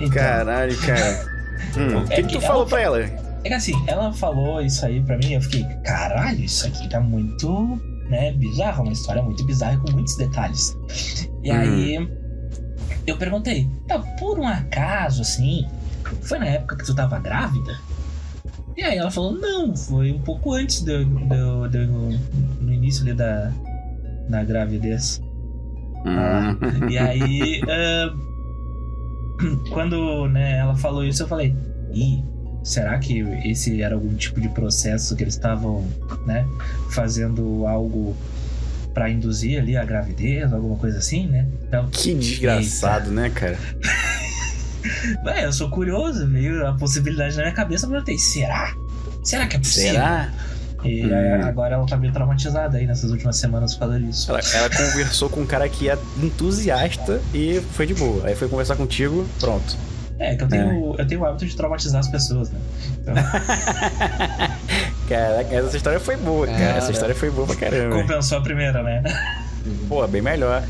Então, 0.00 0.10
Caralho, 0.10 0.76
cara. 0.78 1.30
Hum, 1.76 1.98
o 1.98 2.04
que, 2.06 2.12
É 2.14 2.16
que 2.16 2.22
que 2.24 2.28
tu 2.32 2.38
ela 2.38 2.46
falou 2.46 2.64
fa- 2.66 2.70
pra 2.76 2.80
ela? 2.82 3.00
É 3.00 3.48
que 3.48 3.54
assim, 3.54 3.72
ela 3.86 4.12
falou 4.12 4.60
isso 4.60 4.84
aí 4.84 5.02
pra 5.02 5.16
mim, 5.16 5.32
eu 5.32 5.40
fiquei, 5.40 5.64
caralho, 5.84 6.40
isso 6.44 6.66
aqui 6.66 6.88
tá 6.90 7.00
muito, 7.00 7.80
né, 8.10 8.32
bizarro, 8.32 8.82
uma 8.82 8.92
história 8.92 9.22
muito 9.22 9.44
bizarra 9.44 9.78
com 9.78 9.92
muitos 9.92 10.16
detalhes. 10.16 10.76
E 11.42 11.50
Uhum. 11.50 11.58
aí 11.58 12.10
eu 13.06 13.16
perguntei, 13.16 13.70
tá, 13.88 13.98
por 14.18 14.38
um 14.38 14.46
acaso, 14.46 15.22
assim, 15.22 15.66
foi 16.22 16.38
na 16.38 16.46
época 16.46 16.76
que 16.76 16.84
tu 16.84 16.94
tava 16.94 17.18
grávida? 17.18 17.78
E 18.80 18.82
aí 18.82 18.96
ela 18.96 19.10
falou, 19.10 19.32
não, 19.34 19.76
foi 19.76 20.10
um 20.10 20.18
pouco 20.20 20.54
antes 20.54 20.80
do, 20.82 21.04
do, 21.04 21.68
do- 21.68 22.18
no 22.62 22.72
início 22.72 23.02
ali 23.02 23.12
da, 23.12 23.52
da 24.26 24.42
gravidez. 24.42 25.20
Hum. 26.06 26.88
E 26.88 26.96
aí, 26.96 27.60
ah, 27.68 28.14
quando 29.70 30.26
né, 30.28 30.56
ela 30.60 30.74
falou 30.76 31.04
isso, 31.04 31.22
eu 31.22 31.28
falei: 31.28 31.54
Ih, 31.92 32.24
será 32.64 32.98
que 32.98 33.18
esse 33.44 33.82
era 33.82 33.96
algum 33.96 34.14
tipo 34.14 34.40
de 34.40 34.48
processo 34.48 35.14
que 35.14 35.24
eles 35.24 35.34
estavam 35.34 35.84
né, 36.26 36.46
fazendo 36.90 37.66
algo 37.66 38.16
pra 38.94 39.10
induzir 39.10 39.60
ali 39.60 39.76
a 39.76 39.84
gravidez, 39.84 40.50
alguma 40.54 40.76
coisa 40.76 40.96
assim, 40.98 41.26
né? 41.26 41.46
Então, 41.68 41.86
Que 41.92 42.14
desgraçado, 42.14 43.10
né, 43.10 43.28
cara? 43.28 43.58
é, 45.26 45.44
eu 45.44 45.52
sou 45.52 45.68
curioso, 45.70 46.26
veio 46.28 46.66
a 46.66 46.72
possibilidade 46.74 47.36
na 47.36 47.42
minha 47.42 47.54
cabeça, 47.54 47.86
eu 47.86 47.90
perguntei: 47.90 48.18
será? 48.18 48.74
Será 49.22 49.46
que 49.46 49.56
é 49.56 49.58
possível? 49.58 49.92
Será? 49.92 50.32
E 50.82 51.04
Hum. 51.04 51.12
é, 51.12 51.42
agora 51.42 51.74
ela 51.74 51.86
tá 51.86 51.94
meio 51.96 52.10
traumatizada 52.10 52.78
aí 52.78 52.86
nessas 52.86 53.10
últimas 53.10 53.36
semanas 53.36 53.74
por 53.74 53.80
causa 53.80 54.00
disso. 54.00 54.30
Ela, 54.30 54.40
ela 54.54 54.70
conversou 54.70 55.28
com 55.28 55.40
um 55.42 55.46
cara 55.46 55.68
que 55.68 55.90
é 55.90 55.98
entusiasta 56.22 57.20
e 57.34 57.60
foi 57.72 57.84
de 57.86 57.92
boa. 57.92 58.26
Aí 58.26 58.34
foi 58.34 58.48
conversar 58.48 58.76
contigo, 58.76 59.26
pronto. 59.38 59.76
É, 60.18 60.34
que 60.36 60.44
eu 60.44 60.48
tenho, 60.48 60.94
eu 60.98 61.06
tenho 61.06 61.20
o 61.20 61.24
hábito 61.26 61.46
de 61.46 61.54
traumatizar 61.56 62.00
as 62.00 62.08
pessoas, 62.08 62.50
né? 62.50 62.58
Caraca, 65.08 65.54
essa 65.54 65.76
história 65.76 65.98
foi 66.00 66.16
boa, 66.16 66.46
cara. 66.46 66.58
Cara. 66.58 66.78
Essa 66.78 66.92
história 66.92 67.14
foi 67.14 67.30
boa 67.30 67.46
pra 67.46 67.56
caramba. 67.56 67.96
Compensou 67.96 68.38
a 68.38 68.40
primeira, 68.42 68.82
né? 68.82 69.02
Pô, 69.88 70.06
bem 70.06 70.22
melhor. 70.22 70.62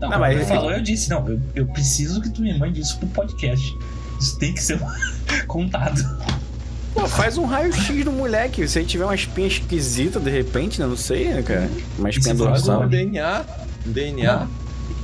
Não, 0.00 0.10
Não, 0.10 0.18
mas 0.20 0.46
falou, 0.48 0.70
eu 0.72 0.82
disse, 0.82 1.10
não, 1.10 1.26
eu, 1.28 1.40
eu 1.54 1.66
preciso 1.66 2.20
que 2.20 2.30
tu 2.30 2.40
me 2.42 2.56
mande 2.58 2.80
isso 2.80 2.98
pro 2.98 3.08
podcast. 3.08 3.76
Isso 4.20 4.38
tem 4.38 4.52
que 4.52 4.62
ser 4.62 4.80
contado. 5.46 6.02
Pô, 6.94 7.06
faz 7.06 7.36
um 7.38 7.44
raio-x 7.44 8.04
no 8.04 8.12
moleque. 8.12 8.66
Se 8.66 8.78
ele 8.78 8.86
tiver 8.86 9.04
uma 9.04 9.14
espinha 9.14 9.46
esquisita, 9.46 10.18
de 10.18 10.30
repente, 10.30 10.80
né? 10.80 10.86
Não 10.86 10.96
sei, 10.96 11.32
né, 11.32 11.42
cara? 11.42 11.70
Uma 11.98 12.10
espinha 12.10 12.34
Faz 12.34 12.62
um 12.62 12.66
dorsal. 12.72 12.88
DNA. 12.88 13.44
DNA. 13.86 14.46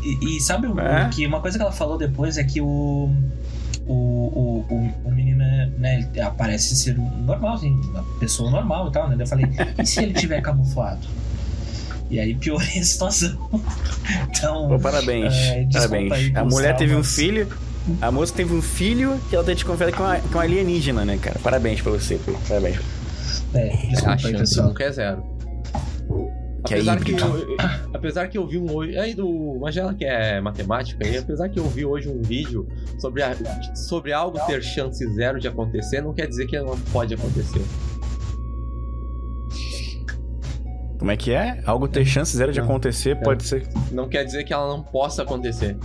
E, 0.02 0.36
e 0.36 0.40
sabe 0.40 0.66
o- 0.66 0.78
É? 0.80 1.06
o 1.06 1.10
que 1.10 1.26
uma 1.26 1.40
coisa 1.40 1.56
que 1.58 1.62
ela 1.62 1.72
falou 1.72 1.96
depois 1.98 2.36
é 2.38 2.44
que 2.44 2.60
o 2.60 3.10
o, 3.86 3.92
o, 3.92 4.66
o, 4.74 4.92
o 5.04 5.10
menino, 5.10 5.44
né, 5.78 6.06
ele 6.10 6.20
aparece 6.22 6.74
ser 6.74 6.96
normal, 6.96 7.54
assim, 7.56 7.70
uma 7.90 8.02
pessoa 8.18 8.50
normal 8.50 8.88
e 8.88 8.92
tal, 8.92 9.08
né? 9.10 9.16
Eu 9.18 9.26
falei, 9.26 9.46
e 9.78 9.84
se 9.86 10.02
ele 10.02 10.14
tiver 10.14 10.40
camuflado? 10.40 11.06
E 12.10 12.20
aí 12.20 12.34
piorei 12.34 12.78
a 12.78 12.84
situação. 12.84 13.36
Então, 14.30 14.68
Pô, 14.68 14.78
parabéns. 14.78 15.32
É, 15.34 15.66
parabéns. 15.72 16.12
aí 16.12 16.32
A 16.36 16.44
mulher 16.44 16.76
teve 16.76 16.94
um 16.94 17.02
filho. 17.04 17.48
A 18.00 18.10
moça 18.10 18.32
teve 18.34 18.54
um 18.54 18.62
filho 18.62 19.20
que 19.28 19.36
ela 19.36 19.44
tem 19.44 19.54
desconfiado 19.54 19.92
que 19.92 19.98
é 20.00 20.04
uma, 20.04 20.16
que 20.18 20.26
é 20.32 20.36
uma 20.36 20.42
alienígena, 20.42 21.04
né, 21.04 21.18
cara? 21.18 21.38
Parabéns 21.42 21.80
pra 21.82 21.92
você, 21.92 22.16
pô. 22.16 22.32
Parabéns. 22.48 22.78
é, 23.54 23.68
a 23.72 23.86
desculpa 23.88 24.26
aí, 24.28 24.36
pessoal. 24.36 24.68
nunca 24.68 24.84
é 24.84 24.92
zero. 24.92 25.22
Que 26.66 26.72
é 26.74 26.76
apesar, 26.78 26.96
que 27.00 27.10
híbrido. 27.12 27.36
eu, 27.36 27.56
apesar 27.92 28.28
que 28.28 28.38
eu 28.38 28.46
vi 28.46 28.56
um 28.56 28.72
hoje. 28.72 28.96
Aí 28.96 29.12
do 29.14 29.58
Magela 29.60 29.92
que 29.92 30.04
é 30.06 30.40
matemática, 30.40 31.06
e 31.06 31.18
apesar 31.18 31.50
que 31.50 31.58
eu 31.58 31.68
vi 31.68 31.84
hoje 31.84 32.08
um 32.08 32.22
vídeo 32.22 32.66
sobre, 32.98 33.22
a- 33.22 33.36
sobre 33.74 34.14
algo 34.14 34.38
ter 34.46 34.62
chance 34.62 35.06
zero 35.14 35.38
de 35.38 35.46
acontecer, 35.46 36.00
não 36.00 36.14
quer 36.14 36.26
dizer 36.26 36.46
que 36.46 36.58
não 36.58 36.78
pode 36.90 37.12
acontecer. 37.12 37.60
Como 41.04 41.12
é 41.12 41.18
que 41.18 41.32
é? 41.32 41.60
Algo 41.66 41.86
ter 41.86 42.02
chance 42.06 42.34
zero 42.34 42.50
de 42.50 42.60
Não. 42.60 42.64
acontecer 42.64 43.14
pode 43.16 43.44
ser. 43.44 43.68
Não 43.92 44.08
quer 44.08 44.24
dizer 44.24 44.42
que 44.42 44.54
ela 44.54 44.66
não 44.66 44.82
possa 44.82 45.22
acontecer. 45.22 45.76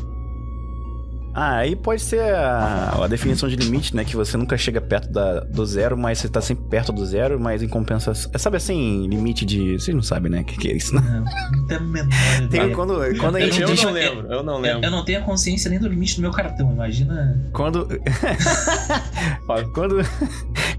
Ah, 1.35 1.57
aí 1.57 1.75
pode 1.75 2.01
ser 2.01 2.21
a, 2.21 3.03
a 3.03 3.07
definição 3.07 3.49
de 3.49 3.57
limite, 3.57 3.93
né? 3.93 4.05
Que 4.05 4.15
você 4.15 4.37
nunca 4.37 4.57
chega 4.57 4.79
perto 4.79 5.11
da, 5.11 5.41
do 5.41 5.65
zero, 5.65 5.97
mas 5.97 6.19
você 6.19 6.29
tá 6.29 6.39
sempre 6.39 6.63
perto 6.69 6.93
do 6.93 7.05
zero, 7.05 7.37
mas 7.37 7.61
em 7.61 7.67
compensação. 7.67 8.31
Sabe 8.37 8.55
assim, 8.55 9.07
limite 9.09 9.45
de. 9.45 9.73
Vocês 9.77 9.93
não 9.93 10.01
sabem, 10.01 10.31
né? 10.31 10.39
O 10.39 10.45
que, 10.45 10.57
que 10.57 10.69
é 10.69 10.77
isso, 10.77 10.95
né? 10.95 11.01
Não 11.01 11.67
tenho 11.67 12.47
Tem 12.49 12.73
quando, 12.73 12.93
quando 13.19 13.35
a 13.35 13.41
Eu 13.41 13.45
gente 13.51 13.61
Eu 13.61 13.67
diz. 13.67 13.83
não 13.83 13.91
lembro, 13.91 14.31
eu 14.31 14.41
não 14.41 14.53
Eu, 14.55 14.61
lembro. 14.61 14.85
eu 14.85 14.91
não 14.91 15.03
tenho 15.03 15.19
a 15.19 15.23
consciência 15.23 15.69
nem 15.69 15.79
do 15.79 15.87
limite 15.89 16.15
do 16.15 16.21
meu 16.21 16.31
cartão, 16.31 16.71
imagina. 16.71 17.37
Quando. 17.51 17.87
quando 19.73 19.97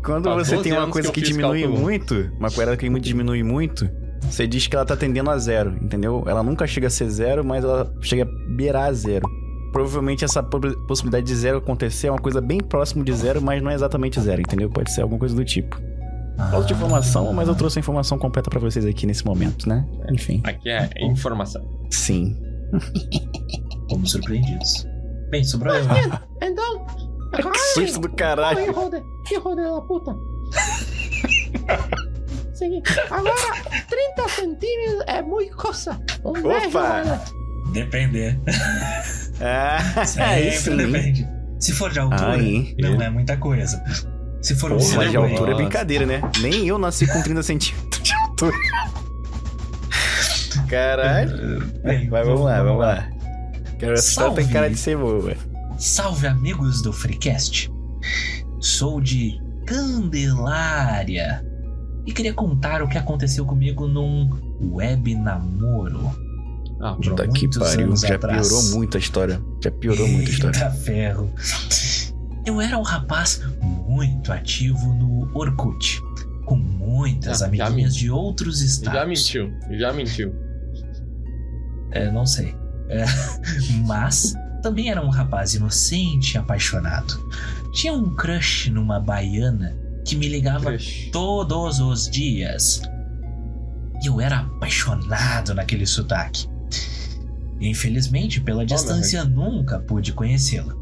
quando 0.02 0.24
Faz 0.24 0.48
você 0.48 0.56
12 0.56 0.62
tem 0.68 0.72
uma 0.78 0.88
coisa 0.88 1.12
que 1.12 1.20
que, 1.20 1.26
eu 1.26 1.30
diminui 1.30 1.60
cálculo. 1.60 1.80
muito, 1.82 2.32
uma 2.38 2.50
coisa 2.50 2.74
que 2.76 2.88
muito 2.88 3.04
diminui 3.04 3.42
muito, 3.42 3.88
você 4.22 4.46
diz 4.46 4.66
que 4.66 4.74
ela 4.76 4.84
tá 4.84 4.96
tendendo 4.96 5.30
a 5.30 5.38
zero, 5.38 5.76
entendeu? 5.82 6.24
Ela 6.26 6.42
nunca 6.42 6.66
chega 6.66 6.86
a 6.86 6.90
ser 6.90 7.08
zero, 7.10 7.44
mas 7.44 7.64
ela 7.64 7.92
chega 8.00 8.24
a 8.24 8.54
beirar 8.56 8.88
a 8.88 8.92
zero. 8.92 9.26
Provavelmente 9.72 10.24
essa 10.24 10.42
po- 10.42 10.60
possibilidade 10.86 11.26
de 11.26 11.34
zero 11.34 11.58
acontecer 11.58 12.08
é 12.08 12.10
uma 12.10 12.18
coisa 12.18 12.40
bem 12.40 12.58
próximo 12.58 13.04
de 13.04 13.12
zero, 13.12 13.40
mas 13.40 13.62
não 13.62 13.70
é 13.70 13.74
exatamente 13.74 14.20
zero, 14.20 14.40
entendeu? 14.40 14.68
Pode 14.68 14.90
ser 14.92 15.02
alguma 15.02 15.18
coisa 15.18 15.34
do 15.34 15.44
tipo. 15.44 15.80
Falta 16.50 16.66
de 16.66 16.72
informação, 16.72 17.32
mas 17.32 17.48
eu 17.48 17.54
trouxe 17.54 17.78
a 17.78 17.80
informação 17.80 18.18
completa 18.18 18.48
pra 18.50 18.58
vocês 18.58 18.84
aqui 18.86 19.06
nesse 19.06 19.24
momento, 19.26 19.68
né? 19.68 19.86
Enfim. 20.10 20.40
Aqui 20.44 20.70
é 20.70 20.88
informação. 21.04 21.62
Sim. 21.90 22.34
Fomos 23.90 24.10
surpreendidos. 24.12 24.86
Bem, 25.30 25.44
sobrou 25.44 25.74
eu. 25.74 25.84
Então, 26.42 26.86
agora 27.32 27.54
Susto 27.74 28.00
do 28.00 28.08
caralho. 28.10 28.58
de, 28.58 29.34
hijo 29.34 29.54
de 29.54 29.62
la 29.62 29.80
puta. 29.82 30.16
Seguinte, 32.60 32.92
agora 33.10 33.32
30 33.88 34.28
centímetros 34.28 35.04
é 35.06 35.22
muito 35.22 35.56
coisa. 35.56 35.98
Um 36.22 36.34
beijo, 36.34 36.68
Opa! 36.68 37.02
mano. 37.04 37.20
Depender. 37.72 38.38
Ah, 39.40 39.78
Sempre 40.04 40.48
isso 40.48 40.64
sim. 40.64 40.76
depende. 40.76 41.26
Se 41.58 41.72
for 41.72 41.90
de 41.90 42.00
altura, 42.00 42.32
Aí. 42.32 42.76
não 42.78 43.00
é 43.00 43.08
muita 43.08 43.38
coisa. 43.38 43.82
Se 44.42 44.54
for 44.54 44.72
um 44.72 44.76
Porra, 44.76 44.96
Mas 44.96 45.10
de 45.10 45.16
altura 45.16 45.52
é 45.52 45.54
brincadeira, 45.54 46.04
né? 46.04 46.20
Nem 46.42 46.68
eu 46.68 46.76
nasci 46.76 47.06
com 47.06 47.22
30 47.22 47.42
centímetros 47.42 48.02
de 48.02 48.12
altura. 48.12 48.56
Caralho. 50.68 51.64
Bem, 51.82 52.10
Vai, 52.10 52.24
vamos 52.24 52.42
lá, 52.42 52.62
vamos 52.62 52.80
lá. 52.82 53.08
Quero 53.78 53.94
essa 53.94 54.06
história 54.06 54.34
tem 54.34 54.48
cara 54.48 54.68
de 54.68 54.76
ser 54.76 54.98
boa. 54.98 55.34
Salve 55.78 56.26
amigos 56.26 56.82
do 56.82 56.92
Freecast! 56.92 57.70
Sou 58.60 59.00
de 59.00 59.40
Candelária 59.66 61.42
e 62.06 62.12
queria 62.12 62.32
contar 62.34 62.82
o 62.82 62.88
que 62.88 62.96
aconteceu 62.98 63.44
comigo 63.44 63.86
num 63.86 64.28
web 64.72 65.14
namoro. 65.14 66.10
Ah, 66.80 66.94
Puta 66.94 67.28
que 67.28 67.46
pariu. 67.58 67.94
Já 67.96 68.14
atrás. 68.14 68.48
piorou 68.48 68.64
muito 68.70 68.96
a 68.96 69.00
história. 69.00 69.42
Já 69.62 69.70
piorou 69.70 70.08
muito 70.08 70.28
a 70.28 70.30
história. 70.32 70.56
Eita 70.58 70.70
ferro. 70.70 71.30
Eu 72.46 72.58
era 72.60 72.78
um 72.78 72.82
rapaz 72.82 73.42
muito 73.86 74.32
ativo 74.32 74.92
no 74.94 75.30
Orkut, 75.34 76.00
com 76.46 76.56
muitas 76.56 77.42
Ah, 77.42 77.46
amiguinhas 77.46 77.94
de 77.94 78.10
outros 78.10 78.62
estados. 78.62 78.98
já 78.98 79.06
mentiu, 79.06 79.52
já 79.78 79.92
mentiu. 79.92 80.34
É, 81.92 82.10
não 82.10 82.24
sei. 82.24 82.54
É, 82.88 83.04
mas 83.86 84.32
também 84.62 84.90
era 84.90 85.04
um 85.04 85.10
rapaz 85.10 85.54
inocente 85.54 86.34
e 86.34 86.38
apaixonado. 86.38 87.14
Tinha 87.74 87.92
um 87.92 88.14
crush 88.16 88.70
numa 88.70 88.98
baiana 88.98 89.76
que 90.04 90.16
me 90.16 90.28
ligava 90.28 90.72
Crush. 90.72 91.10
todos 91.12 91.80
os 91.80 92.08
dias. 92.08 92.82
E 94.02 94.06
eu 94.06 94.20
era 94.20 94.40
apaixonado 94.40 95.54
naquele 95.54 95.86
sotaque. 95.86 96.48
Infelizmente, 97.60 98.40
pela 98.40 98.64
distância, 98.64 99.24
nunca 99.24 99.78
pude 99.80 100.12
conhecê-la. 100.12 100.74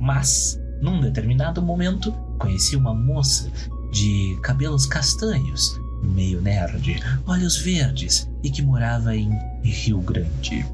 Mas, 0.00 0.60
num 0.80 1.00
determinado 1.00 1.60
momento, 1.60 2.12
conheci 2.38 2.76
uma 2.76 2.94
moça 2.94 3.50
de 3.92 4.38
cabelos 4.42 4.86
castanhos, 4.86 5.76
meio 6.02 6.40
nerd, 6.40 7.02
olhos 7.26 7.56
verdes 7.56 8.30
e 8.44 8.50
que 8.50 8.62
morava 8.62 9.16
em 9.16 9.36
Rio 9.64 10.00
Grande. 10.00 10.64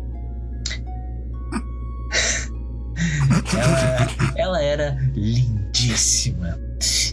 Lindíssima. 5.14 6.58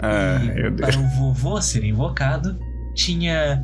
Ah, 0.01 0.39
e 0.43 0.53
meu 0.53 0.71
Deus. 0.71 0.95
para 0.95 0.99
o 0.99 1.07
vovô 1.09 1.61
ser 1.61 1.83
invocado, 1.83 2.57
tinha. 2.95 3.63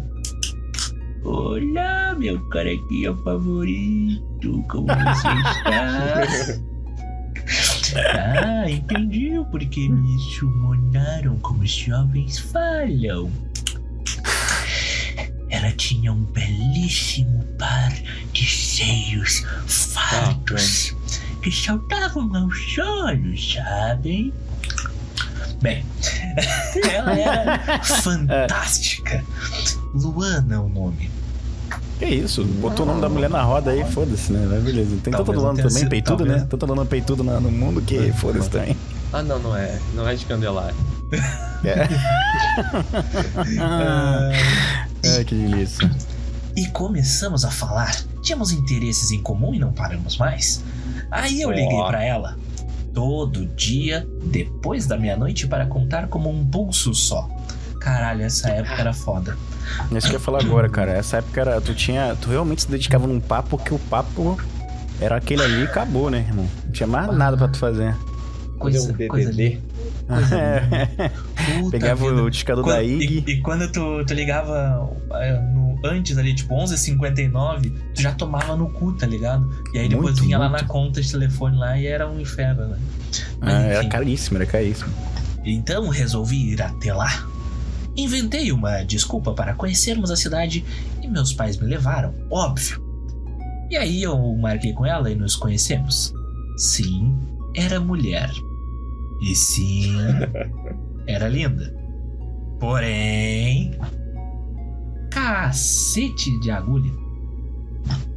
Olá, 1.23 2.13
meu 2.15 2.39
carequinha 2.49 3.15
favorito, 3.23 4.63
como 4.69 4.87
você 4.87 5.27
está? 5.57 6.21
ah, 8.63 8.69
entendi 8.69 9.37
o 9.37 9.45
porquê 9.45 9.89
me 9.89 10.19
sumonaram 10.37 11.37
como 11.39 11.63
os 11.63 11.71
jovens 11.71 12.37
falam. 12.37 13.31
Ela 15.49 15.71
tinha 15.71 16.11
um 16.11 16.25
belíssimo 16.25 17.43
par 17.57 17.91
de 18.33 18.45
seios 18.45 19.39
fartos 19.65 20.93
que 21.45 21.51
saltavam 21.51 22.35
aos 22.35 22.75
olhos, 22.79 23.53
sabem? 23.53 24.33
Bem, 25.61 25.85
ela 26.91 27.15
era 27.19 27.83
fantástica. 27.83 29.23
Luana 29.93 30.55
é 30.55 30.57
o 30.57 30.67
nome. 30.67 31.11
Que 31.99 32.05
isso? 32.07 32.43
Botou 32.43 32.83
o 32.83 32.89
nome 32.89 32.99
da 33.01 33.07
mulher 33.09 33.29
na 33.29 33.43
roda 33.43 33.69
aí, 33.69 33.85
foda-se, 33.91 34.31
né? 34.33 34.59
Beleza. 34.59 34.97
Tem 35.03 35.13
não 35.13 35.21
Luana 35.23 35.55
também, 35.57 35.69
sido- 35.69 35.89
peitudo, 35.89 36.17
talvez- 36.25 36.41
né? 36.41 36.47
Tanta 36.49 36.65
Luana 36.65 36.85
peitudo 36.85 37.23
na- 37.23 37.39
no 37.39 37.51
mundo 37.51 37.79
que 37.79 38.11
foda-se 38.13 38.49
também. 38.49 38.75
Ah, 39.13 39.21
não, 39.21 39.37
não 39.37 39.55
é. 39.55 39.79
Não 39.93 40.09
é 40.09 40.15
de 40.15 40.25
Candelária. 40.25 40.75
É. 41.63 41.87
Ah, 43.59 44.31
Ai, 45.17 45.23
que 45.23 45.35
delícia. 45.35 45.89
e 46.55 46.67
começamos 46.69 47.45
a 47.45 47.51
falar. 47.51 47.95
Tínhamos 48.25 48.51
interesses 48.51 49.11
em 49.11 49.21
comum 49.21 49.53
e 49.53 49.59
não 49.59 49.71
paramos 49.71 50.17
mais. 50.17 50.63
Aí 51.11 51.41
eu 51.41 51.51
liguei 51.51 51.77
Ó. 51.77 51.87
pra 51.87 52.03
ela 52.03 52.37
todo 52.93 53.45
dia 53.45 54.07
depois 54.25 54.87
da 54.87 54.97
meia-noite 54.97 55.47
para 55.47 55.65
contar 55.67 56.07
como 56.07 56.29
um 56.29 56.45
pulso 56.45 56.93
só. 56.93 57.29
Caralho, 57.79 58.23
essa 58.23 58.49
época 58.49 58.81
era 58.81 58.93
foda. 58.93 59.37
É 59.91 59.97
isso 59.97 60.07
que 60.07 60.13
eu 60.15 60.19
ia 60.19 60.23
falar 60.25 60.41
agora, 60.41 60.67
cara. 60.67 60.91
Essa 60.93 61.17
época 61.17 61.41
era. 61.41 61.61
Tu 61.61 61.75
tinha. 61.75 62.15
Tu 62.19 62.29
realmente 62.29 62.63
se 62.63 62.69
dedicava 62.71 63.05
num 63.05 63.19
papo 63.19 63.49
porque 63.57 63.73
o 63.73 63.77
papo 63.79 64.39
era 64.99 65.17
aquele 65.17 65.43
ali 65.43 65.61
e 65.61 65.63
acabou, 65.65 66.09
né, 66.09 66.25
irmão? 66.27 66.47
Não 66.65 66.71
tinha 66.71 66.87
mais 66.87 67.15
nada 67.15 67.37
pra 67.37 67.47
tu 67.47 67.57
fazer. 67.59 67.95
Coisa, 68.57 68.91
um 68.91 69.07
coisa 69.07 69.31
linda. 69.31 69.61
Coisa. 70.07 70.37
Puta 71.61 71.71
Pegava 71.71 72.09
vida. 72.09 72.23
o 72.23 72.29
discador 72.31 72.63
Quando- 72.63 72.75
da 72.77 72.83
e, 72.83 72.95
IG. 73.03 73.23
e 73.27 73.41
quando 73.41 73.71
tu, 73.71 74.03
tu 74.05 74.13
ligava 74.13 74.89
é, 75.13 75.39
no- 75.53 75.64
antes 75.83 76.17
ali, 76.17 76.33
tipo 76.33 76.53
11h59, 76.55 77.71
tu 77.93 78.01
já 78.01 78.11
tomava 78.13 78.55
no 78.55 78.69
cu, 78.69 78.93
tá 78.93 79.05
ligado? 79.05 79.49
E 79.73 79.79
aí 79.79 79.87
depois 79.89 80.11
Muito, 80.13 80.23
vinha 80.23 80.37
lá 80.37 80.49
muito. 80.49 80.61
na 80.61 80.67
conta 80.67 81.01
de 81.01 81.11
telefone 81.11 81.57
lá 81.57 81.77
e 81.77 81.85
era 81.87 82.09
um 82.09 82.19
inferno, 82.19 82.67
né? 82.67 82.77
Mas, 83.39 83.53
Ah, 83.53 83.61
era 83.61 83.87
caríssimo, 83.87 84.37
era 84.37 84.45
caríssimo. 84.45 84.91
Então 85.43 85.87
resolvi 85.89 86.53
ir 86.53 86.61
até 86.61 86.93
lá. 86.93 87.27
Inventei 87.97 88.51
uma 88.51 88.83
desculpa 88.83 89.33
para 89.33 89.53
conhecermos 89.53 90.11
a 90.11 90.15
cidade 90.15 90.65
e 91.01 91.07
meus 91.07 91.31
pais 91.33 91.57
me 91.57 91.67
levaram, 91.67 92.13
óbvio. 92.29 92.83
E 93.69 93.77
aí 93.77 94.03
eu 94.03 94.17
marquei 94.37 94.73
com 94.73 94.85
ela 94.85 95.09
e 95.09 95.15
nos 95.15 95.35
conhecemos. 95.35 96.13
Sim, 96.57 97.17
era 97.55 97.79
mulher. 97.79 98.29
E 99.21 99.33
sim, 99.35 99.93
era 101.07 101.27
linda. 101.29 101.73
Porém. 102.59 103.71
Cacete 105.25 106.39
de 106.39 106.51
agulha. 106.51 106.91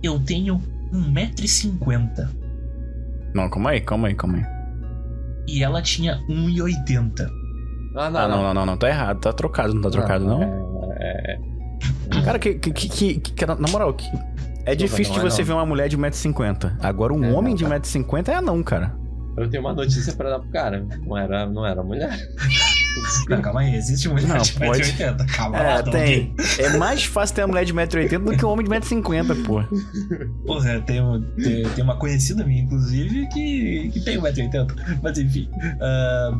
Eu 0.02 0.20
tenho 0.20 0.60
1,50m 0.92 2.28
Não, 3.34 3.48
calma 3.48 3.70
aí, 3.70 3.80
calma 3.80 4.08
aí, 4.08 4.14
calma 4.14 4.36
aí. 4.36 4.44
e 5.48 5.62
ela 5.64 5.80
tinha 5.80 6.18
1,80m. 6.28 7.30
Ah, 7.96 8.10
não, 8.10 8.20
Ah, 8.20 8.28
não. 8.28 8.36
não, 8.36 8.42
não, 8.42 8.54
não, 8.54 8.66
não, 8.66 8.76
tá 8.76 8.88
errado. 8.90 9.20
Tá 9.20 9.32
trocado, 9.32 9.72
não 9.72 9.80
tá 9.80 9.90
trocado, 9.90 10.26
não? 10.26 10.42
É, 11.00 11.38
Cara, 12.26 12.38
que, 12.38 12.54
que, 12.56 12.70
que, 12.72 12.88
que- 12.88 13.32
que- 13.32 13.46
na 13.46 13.56
moral, 13.70 13.94
que 13.94 14.06
é 14.66 14.74
difícil 14.74 15.14
de 15.14 15.18
não 15.20 15.26
é 15.26 15.30
você 15.30 15.40
não. 15.40 15.46
ver 15.46 15.52
uma 15.54 15.64
mulher 15.66 15.88
de 15.88 15.96
1,50m. 15.96 16.76
Agora, 16.82 17.14
um 17.14 17.24
É, 17.24 17.32
homem 17.32 17.52
não, 17.54 17.56
de 17.56 17.64
tá. 17.64 17.70
1,50m 17.70 18.28
é 18.28 18.34
anão, 18.34 18.62
cara. 18.62 18.94
eu 19.38 19.48
tenho 19.48 19.62
uma 19.62 19.72
notícia 19.72 20.12
pra 20.14 20.28
dar 20.28 20.40
pro 20.40 20.50
cara. 20.50 20.86
Não 21.06 21.16
era, 21.16 21.46
não 21.46 21.64
era 21.64 21.82
mulher. 21.82 22.18
Não, 23.28 23.40
calma 23.42 23.60
aí, 23.60 23.74
existe 23.76 24.08
mulher 24.08 24.26
Não, 24.26 24.38
de 24.38 24.52
pode. 24.54 24.82
1,80m. 24.82 25.26
Calma 25.34 25.58
É, 25.58 25.62
lá, 25.76 25.82
tem. 25.82 26.34
É 26.58 26.76
mais 26.76 27.04
fácil 27.04 27.36
ter 27.36 27.42
uma 27.42 27.48
mulher 27.48 27.64
de 27.64 27.72
1,80m 27.74 28.18
do 28.24 28.36
que 28.36 28.44
um 28.44 28.48
homem 28.50 28.64
de 28.64 28.70
1,50m, 28.70 29.44
pô. 29.44 29.62
Porra, 30.46 30.80
tem, 30.80 31.00
tem, 31.42 31.62
tem 31.70 31.84
uma 31.84 31.96
conhecida 31.96 32.44
minha, 32.44 32.62
inclusive, 32.62 33.28
que, 33.28 33.90
que 33.92 34.00
tem 34.00 34.18
1,80m. 34.18 34.98
Mas 35.02 35.18
enfim. 35.18 35.48
ahn, 35.80 36.38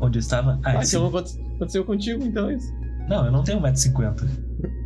onde 0.00 0.18
eu 0.18 0.20
estava? 0.20 0.60
Ah, 0.64 0.78
Ah, 0.78 0.84
sim. 0.84 0.96
então 0.96 1.08
aconte- 1.08 1.40
aconteceu 1.56 1.84
contigo, 1.84 2.22
então 2.24 2.50
isso. 2.52 2.72
Não, 3.08 3.24
eu 3.26 3.32
não 3.32 3.42
tenho 3.42 3.60
1,50m. 3.60 4.28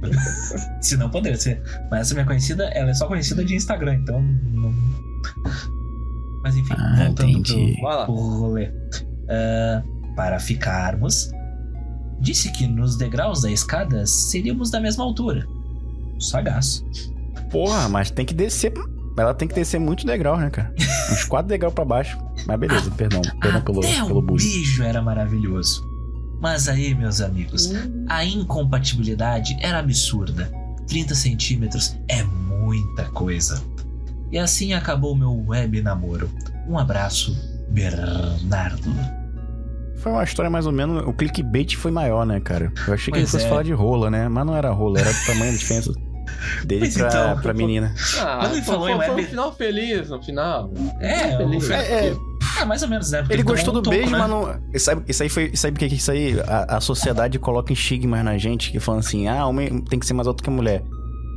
Se 0.80 0.96
não 0.96 1.10
poderia 1.10 1.38
ser. 1.38 1.60
Mas 1.90 2.02
essa 2.02 2.14
minha 2.14 2.26
conhecida, 2.26 2.64
ela 2.74 2.90
é 2.90 2.94
só 2.94 3.06
conhecida 3.06 3.44
de 3.44 3.54
Instagram, 3.56 3.94
então. 3.94 4.22
Não... 4.22 4.72
Mas 6.44 6.56
enfim, 6.56 6.74
Ah, 6.76 6.94
voltando 7.04 7.28
entendi. 7.30 7.76
pro, 7.80 8.04
pro 8.06 8.14
rolê. 8.14 8.70
Ah, 9.28 9.82
para 10.14 10.38
ficarmos, 10.38 11.30
disse 12.20 12.50
que 12.52 12.66
nos 12.66 12.96
degraus 12.96 13.42
da 13.42 13.50
escada 13.50 14.06
seríamos 14.06 14.70
da 14.70 14.80
mesma 14.80 15.04
altura. 15.04 15.46
Sagaz. 16.18 16.84
Porra, 17.50 17.88
mas 17.88 18.10
tem 18.10 18.24
que 18.24 18.34
descer. 18.34 18.72
Ela 19.18 19.34
tem 19.34 19.46
que 19.46 19.54
descer 19.54 19.78
muito 19.78 20.06
degrau, 20.06 20.38
né, 20.38 20.48
cara? 20.48 20.72
Uns 21.10 21.24
quatro 21.24 21.48
degraus 21.48 21.74
pra 21.74 21.84
baixo. 21.84 22.18
Mas 22.46 22.58
beleza, 22.58 22.90
perdão. 22.92 23.20
Perdão 23.40 23.60
pelo, 23.60 23.80
pelo 23.80 24.18
o 24.18 24.22
bullying. 24.22 24.44
beijo 24.44 24.82
era 24.82 25.02
maravilhoso. 25.02 25.84
Mas 26.40 26.68
aí, 26.68 26.94
meus 26.94 27.20
amigos, 27.20 27.70
a 28.08 28.24
incompatibilidade 28.24 29.56
era 29.60 29.78
absurda. 29.78 30.50
30 30.88 31.14
centímetros 31.14 31.96
é 32.08 32.22
muita 32.24 33.04
coisa. 33.10 33.62
E 34.30 34.38
assim 34.38 34.72
acabou 34.72 35.14
meu 35.14 35.44
web 35.46 35.80
namoro. 35.82 36.30
Um 36.66 36.78
abraço, 36.78 37.36
Bernardo. 37.68 39.21
Foi 40.02 40.10
uma 40.10 40.24
história 40.24 40.50
mais 40.50 40.66
ou 40.66 40.72
menos. 40.72 41.06
O 41.06 41.12
clickbait 41.12 41.76
foi 41.76 41.92
maior, 41.92 42.26
né, 42.26 42.40
cara? 42.40 42.72
Eu 42.88 42.94
achei 42.94 43.12
que 43.12 43.20
ele 43.20 43.26
fosse 43.26 43.46
é. 43.46 43.48
falar 43.48 43.62
de 43.62 43.72
rola, 43.72 44.10
né? 44.10 44.28
Mas 44.28 44.44
não 44.44 44.56
era 44.56 44.70
rola, 44.70 44.98
era 44.98 45.10
o 45.10 45.26
tamanho 45.26 45.52
da 45.52 45.58
diferença 45.58 45.92
dele 46.64 46.90
pra, 46.90 47.08
então. 47.08 47.40
pra 47.40 47.54
menina. 47.54 47.94
Ah, 48.20 48.38
Quando 48.40 48.52
ele 48.52 48.62
foi, 48.62 48.74
falou 48.74 48.96
foi, 48.96 49.06
foi 49.06 49.14
um 49.14 49.26
final 49.26 49.52
feliz 49.54 50.10
no 50.10 50.20
final. 50.20 50.72
É, 51.00 51.36
Feliz. 51.36 51.70
É, 51.70 52.08
é, 52.08 52.16
Ah, 52.60 52.66
mais 52.66 52.82
ou 52.82 52.88
menos, 52.88 53.12
né? 53.12 53.20
Porque 53.20 53.32
ele 53.32 53.44
gostou 53.44 53.72
do 53.72 53.88
beijo, 53.88 54.10
né? 54.10 54.18
mas 54.18 54.28
não. 54.28 54.60
e 54.74 54.78
Sabe, 54.78 55.04
isso 55.06 55.22
aí 55.22 55.28
foi. 55.28 55.54
Sabe 55.54 55.76
o 55.76 55.78
que 55.78 55.88
que 55.88 55.94
é 55.94 55.98
isso 55.98 56.10
aí? 56.10 56.40
A, 56.40 56.78
a 56.78 56.80
sociedade 56.80 57.38
coloca 57.38 57.72
estigmas 57.72 58.24
na 58.24 58.36
gente 58.38 58.72
que 58.72 58.80
falam 58.80 58.98
assim: 58.98 59.28
ah, 59.28 59.46
homem 59.46 59.80
tem 59.82 60.00
que 60.00 60.06
ser 60.06 60.14
mais 60.14 60.26
alto 60.26 60.42
que 60.42 60.50
a 60.50 60.52
mulher. 60.52 60.82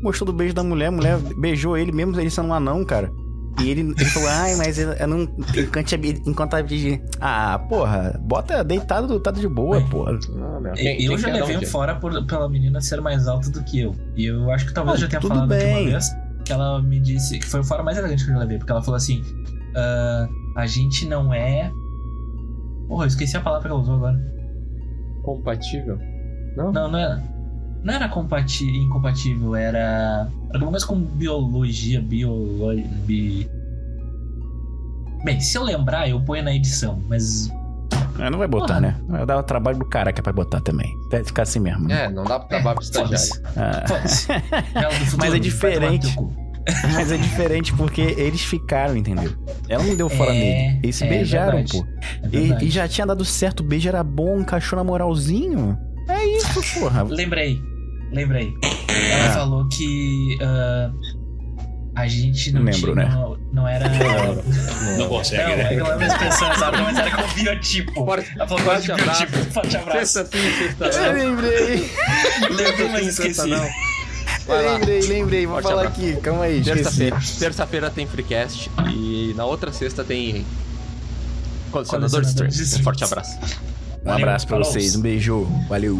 Gostou 0.01 0.25
do 0.25 0.33
beijo 0.33 0.55
da 0.55 0.63
mulher, 0.63 0.87
a 0.87 0.91
mulher 0.91 1.17
beijou 1.37 1.77
ele 1.77 1.91
mesmo 1.91 2.19
ele 2.19 2.29
sendo 2.31 2.49
um 2.49 2.53
anão, 2.53 2.83
cara. 2.83 3.11
E 3.61 3.69
ele, 3.69 3.81
ele 3.81 4.05
falou, 4.05 4.27
ai, 4.29 4.55
mas 4.55 4.77
eu, 4.77 4.91
eu 4.93 5.07
não 5.07 5.27
incontabilidade. 6.25 7.01
Ah, 7.21 7.57
porra, 7.69 8.19
bota 8.21 8.63
deitado, 8.63 9.19
tá 9.19 9.31
de 9.31 9.47
boa, 9.47 9.81
porra. 9.89 10.11
Ah, 10.13 10.59
meu, 10.59 10.71
Eu- 10.71 10.73
quem- 10.75 11.01
eu 11.03 11.09
quem 11.11 11.17
já 11.17 11.27
levei 11.31 11.55
um 11.55 11.59
dia? 11.59 11.67
fora 11.69 11.95
por- 11.95 12.25
pela 12.25 12.49
menina 12.49 12.81
ser 12.81 12.99
mais 13.01 13.27
alta 13.27 13.49
do 13.49 13.63
que 13.63 13.79
eu. 13.79 13.95
E 14.15 14.25
eu 14.25 14.51
acho 14.51 14.65
que 14.67 14.73
talvez 14.73 14.95
Ah, 14.95 14.97
eu 14.97 15.01
já 15.01 15.07
tenha 15.07 15.21
falado 15.21 15.51
aqui 15.53 15.65
uma 15.65 15.83
vez 15.85 16.09
que 16.43 16.51
ela 16.53 16.81
me 16.81 16.99
disse 16.99 17.39
que 17.39 17.45
foi 17.45 17.61
o 17.61 17.63
fora 17.63 17.81
mais 17.81 17.97
elegante 17.97 18.23
que 18.25 18.29
eu 18.29 18.35
já 18.35 18.39
levei, 18.41 18.57
porque 18.57 18.71
ela 18.71 18.81
falou 18.81 18.97
assim: 18.97 19.21
"Ah, 19.75 20.27
a 20.57 20.65
gente 20.67 21.05
não 21.07 21.33
é. 21.33 21.71
Porra, 22.87 23.05
eu 23.05 23.07
esqueci 23.07 23.35
a 23.37 23.41
palavra 23.41 23.67
que 23.67 23.71
ela 23.73 23.81
usou 23.81 23.95
agora. 23.95 24.19
Compatível? 25.23 25.97
Não? 26.55 26.71
Não, 26.71 26.91
não 26.91 26.99
era. 26.99 27.23
Não 27.85 27.93
era 27.93 28.07
incompatível, 28.07 29.55
era. 29.55 30.27
Alguma 30.51 30.71
coisa 30.71 30.87
com 30.87 30.99
biologia, 30.99 32.01
biolo... 32.01 32.75
bi... 33.05 33.47
Bem, 35.23 35.39
se 35.39 35.55
eu 35.55 35.63
lembrar, 35.63 36.09
eu 36.09 36.19
ponho 36.19 36.43
na 36.43 36.53
edição, 36.53 36.99
mas. 37.07 37.47
Ah, 38.17 38.31
não 38.31 38.39
vai 38.39 38.47
botar, 38.47 38.67
Porra. 38.75 38.81
né? 38.81 38.95
Vai 39.07 39.25
dar 39.25 39.37
o 39.37 39.43
trabalho 39.43 39.77
do 39.77 39.85
cara 39.85 40.11
que 40.11 40.19
é 40.19 40.23
pra 40.23 40.33
botar 40.33 40.61
também. 40.61 40.91
Deve 41.11 41.25
ficar 41.25 41.43
assim 41.43 41.59
mesmo. 41.59 41.91
É, 41.91 42.09
não 42.09 42.23
dá 42.23 42.39
pra 42.39 42.47
trabalhar 42.47 42.73
pro 42.75 42.83
estagiário. 42.83 43.87
Foda-se. 43.87 44.27
Ah, 44.75 44.89
futuro, 44.91 45.17
Mas 45.19 45.33
é 45.35 45.39
diferente. 45.39 46.15
mas 46.91 47.11
é 47.11 47.17
diferente 47.17 47.71
porque 47.73 48.01
eles 48.01 48.41
ficaram, 48.41 48.97
entendeu? 48.97 49.31
Ela 49.69 49.83
não 49.83 49.95
deu 49.95 50.09
fora 50.09 50.33
É, 50.33 50.39
nele. 50.39 50.79
Eles 50.81 50.95
se 50.95 51.03
é 51.03 51.09
beijaram, 51.09 51.57
verdade. 51.57 51.71
pô. 51.71 51.85
É 52.23 52.63
E, 52.63 52.65
e 52.65 52.69
já 52.71 52.87
tinha 52.87 53.05
dado 53.05 53.23
certo, 53.23 53.59
o 53.59 53.63
beijo 53.63 53.87
era 53.87 54.03
bom, 54.03 54.39
encaixou 54.39 54.75
na 54.75 54.83
moralzinho. 54.83 55.77
É 56.07 56.25
isso, 56.37 56.79
porra. 56.79 57.03
Lembrei, 57.03 57.61
lembrei. 58.15 58.53
Ela 59.11 59.25
Ah. 59.25 59.33
falou 59.33 59.67
que 59.69 60.37
ah, 60.41 60.91
a 61.95 62.07
gente 62.07 62.51
não 62.51 62.61
Não 62.61 62.71
lembro, 62.71 62.93
tinha, 62.93 62.95
né? 62.95 63.09
não, 63.13 63.37
não 63.53 63.67
era. 63.67 63.87
Não 63.89 64.97
Não, 64.97 65.07
consegue, 65.09 65.51
é 65.51 65.55
né? 65.57 65.67
que 65.69 65.75
eu 65.75 65.85
lembro 65.87 66.03
a 66.03 66.07
expressão 66.07 66.51
exata, 66.53 66.77
mas 66.81 66.97
era 66.97 67.11
com 67.11 67.33
biotipo. 67.33 67.93
Forte, 67.93 68.31
Ela 68.35 68.47
falou 68.47 68.63
forte 68.63 68.85
de 68.85 68.91
abraço. 68.91 69.25
biotipo. 69.27 69.51
Forte 69.53 69.77
abraço. 69.77 70.13
Sexta 70.13 70.25
sim, 70.37 70.57
sexta 70.57 70.85
Eu 70.85 71.13
não. 71.13 71.35
lembrei, 71.35 71.91
Lembrei, 72.49 72.89
mas 72.91 73.07
esqueci. 73.07 73.47
não. 73.47 73.69
Lembrei, 74.47 75.01
lembrei. 75.01 75.45
Vou 75.45 75.55
Forte 75.55 75.67
falar 75.69 75.81
abraço. 75.87 76.01
aqui, 76.01 76.21
calma 76.21 76.43
aí. 76.43 76.61
Terça-feira. 76.63 77.17
Terça-feira 77.39 77.89
tem 77.89 78.05
Freecast 78.07 78.69
e 78.93 79.33
na 79.35 79.45
outra 79.45 79.71
sexta 79.71 80.03
tem 80.03 80.45
Colecionador 81.71 82.21
de 82.21 82.27
Streams. 82.27 82.79
Um 82.79 82.83
forte 82.83 83.03
abraço. 83.03 83.37
Um 84.05 84.11
abraço 84.11 84.45
pra 84.47 84.57
Falou. 84.57 84.71
vocês, 84.71 84.95
um 84.95 85.01
beijo. 85.01 85.47
Valeu. 85.67 85.97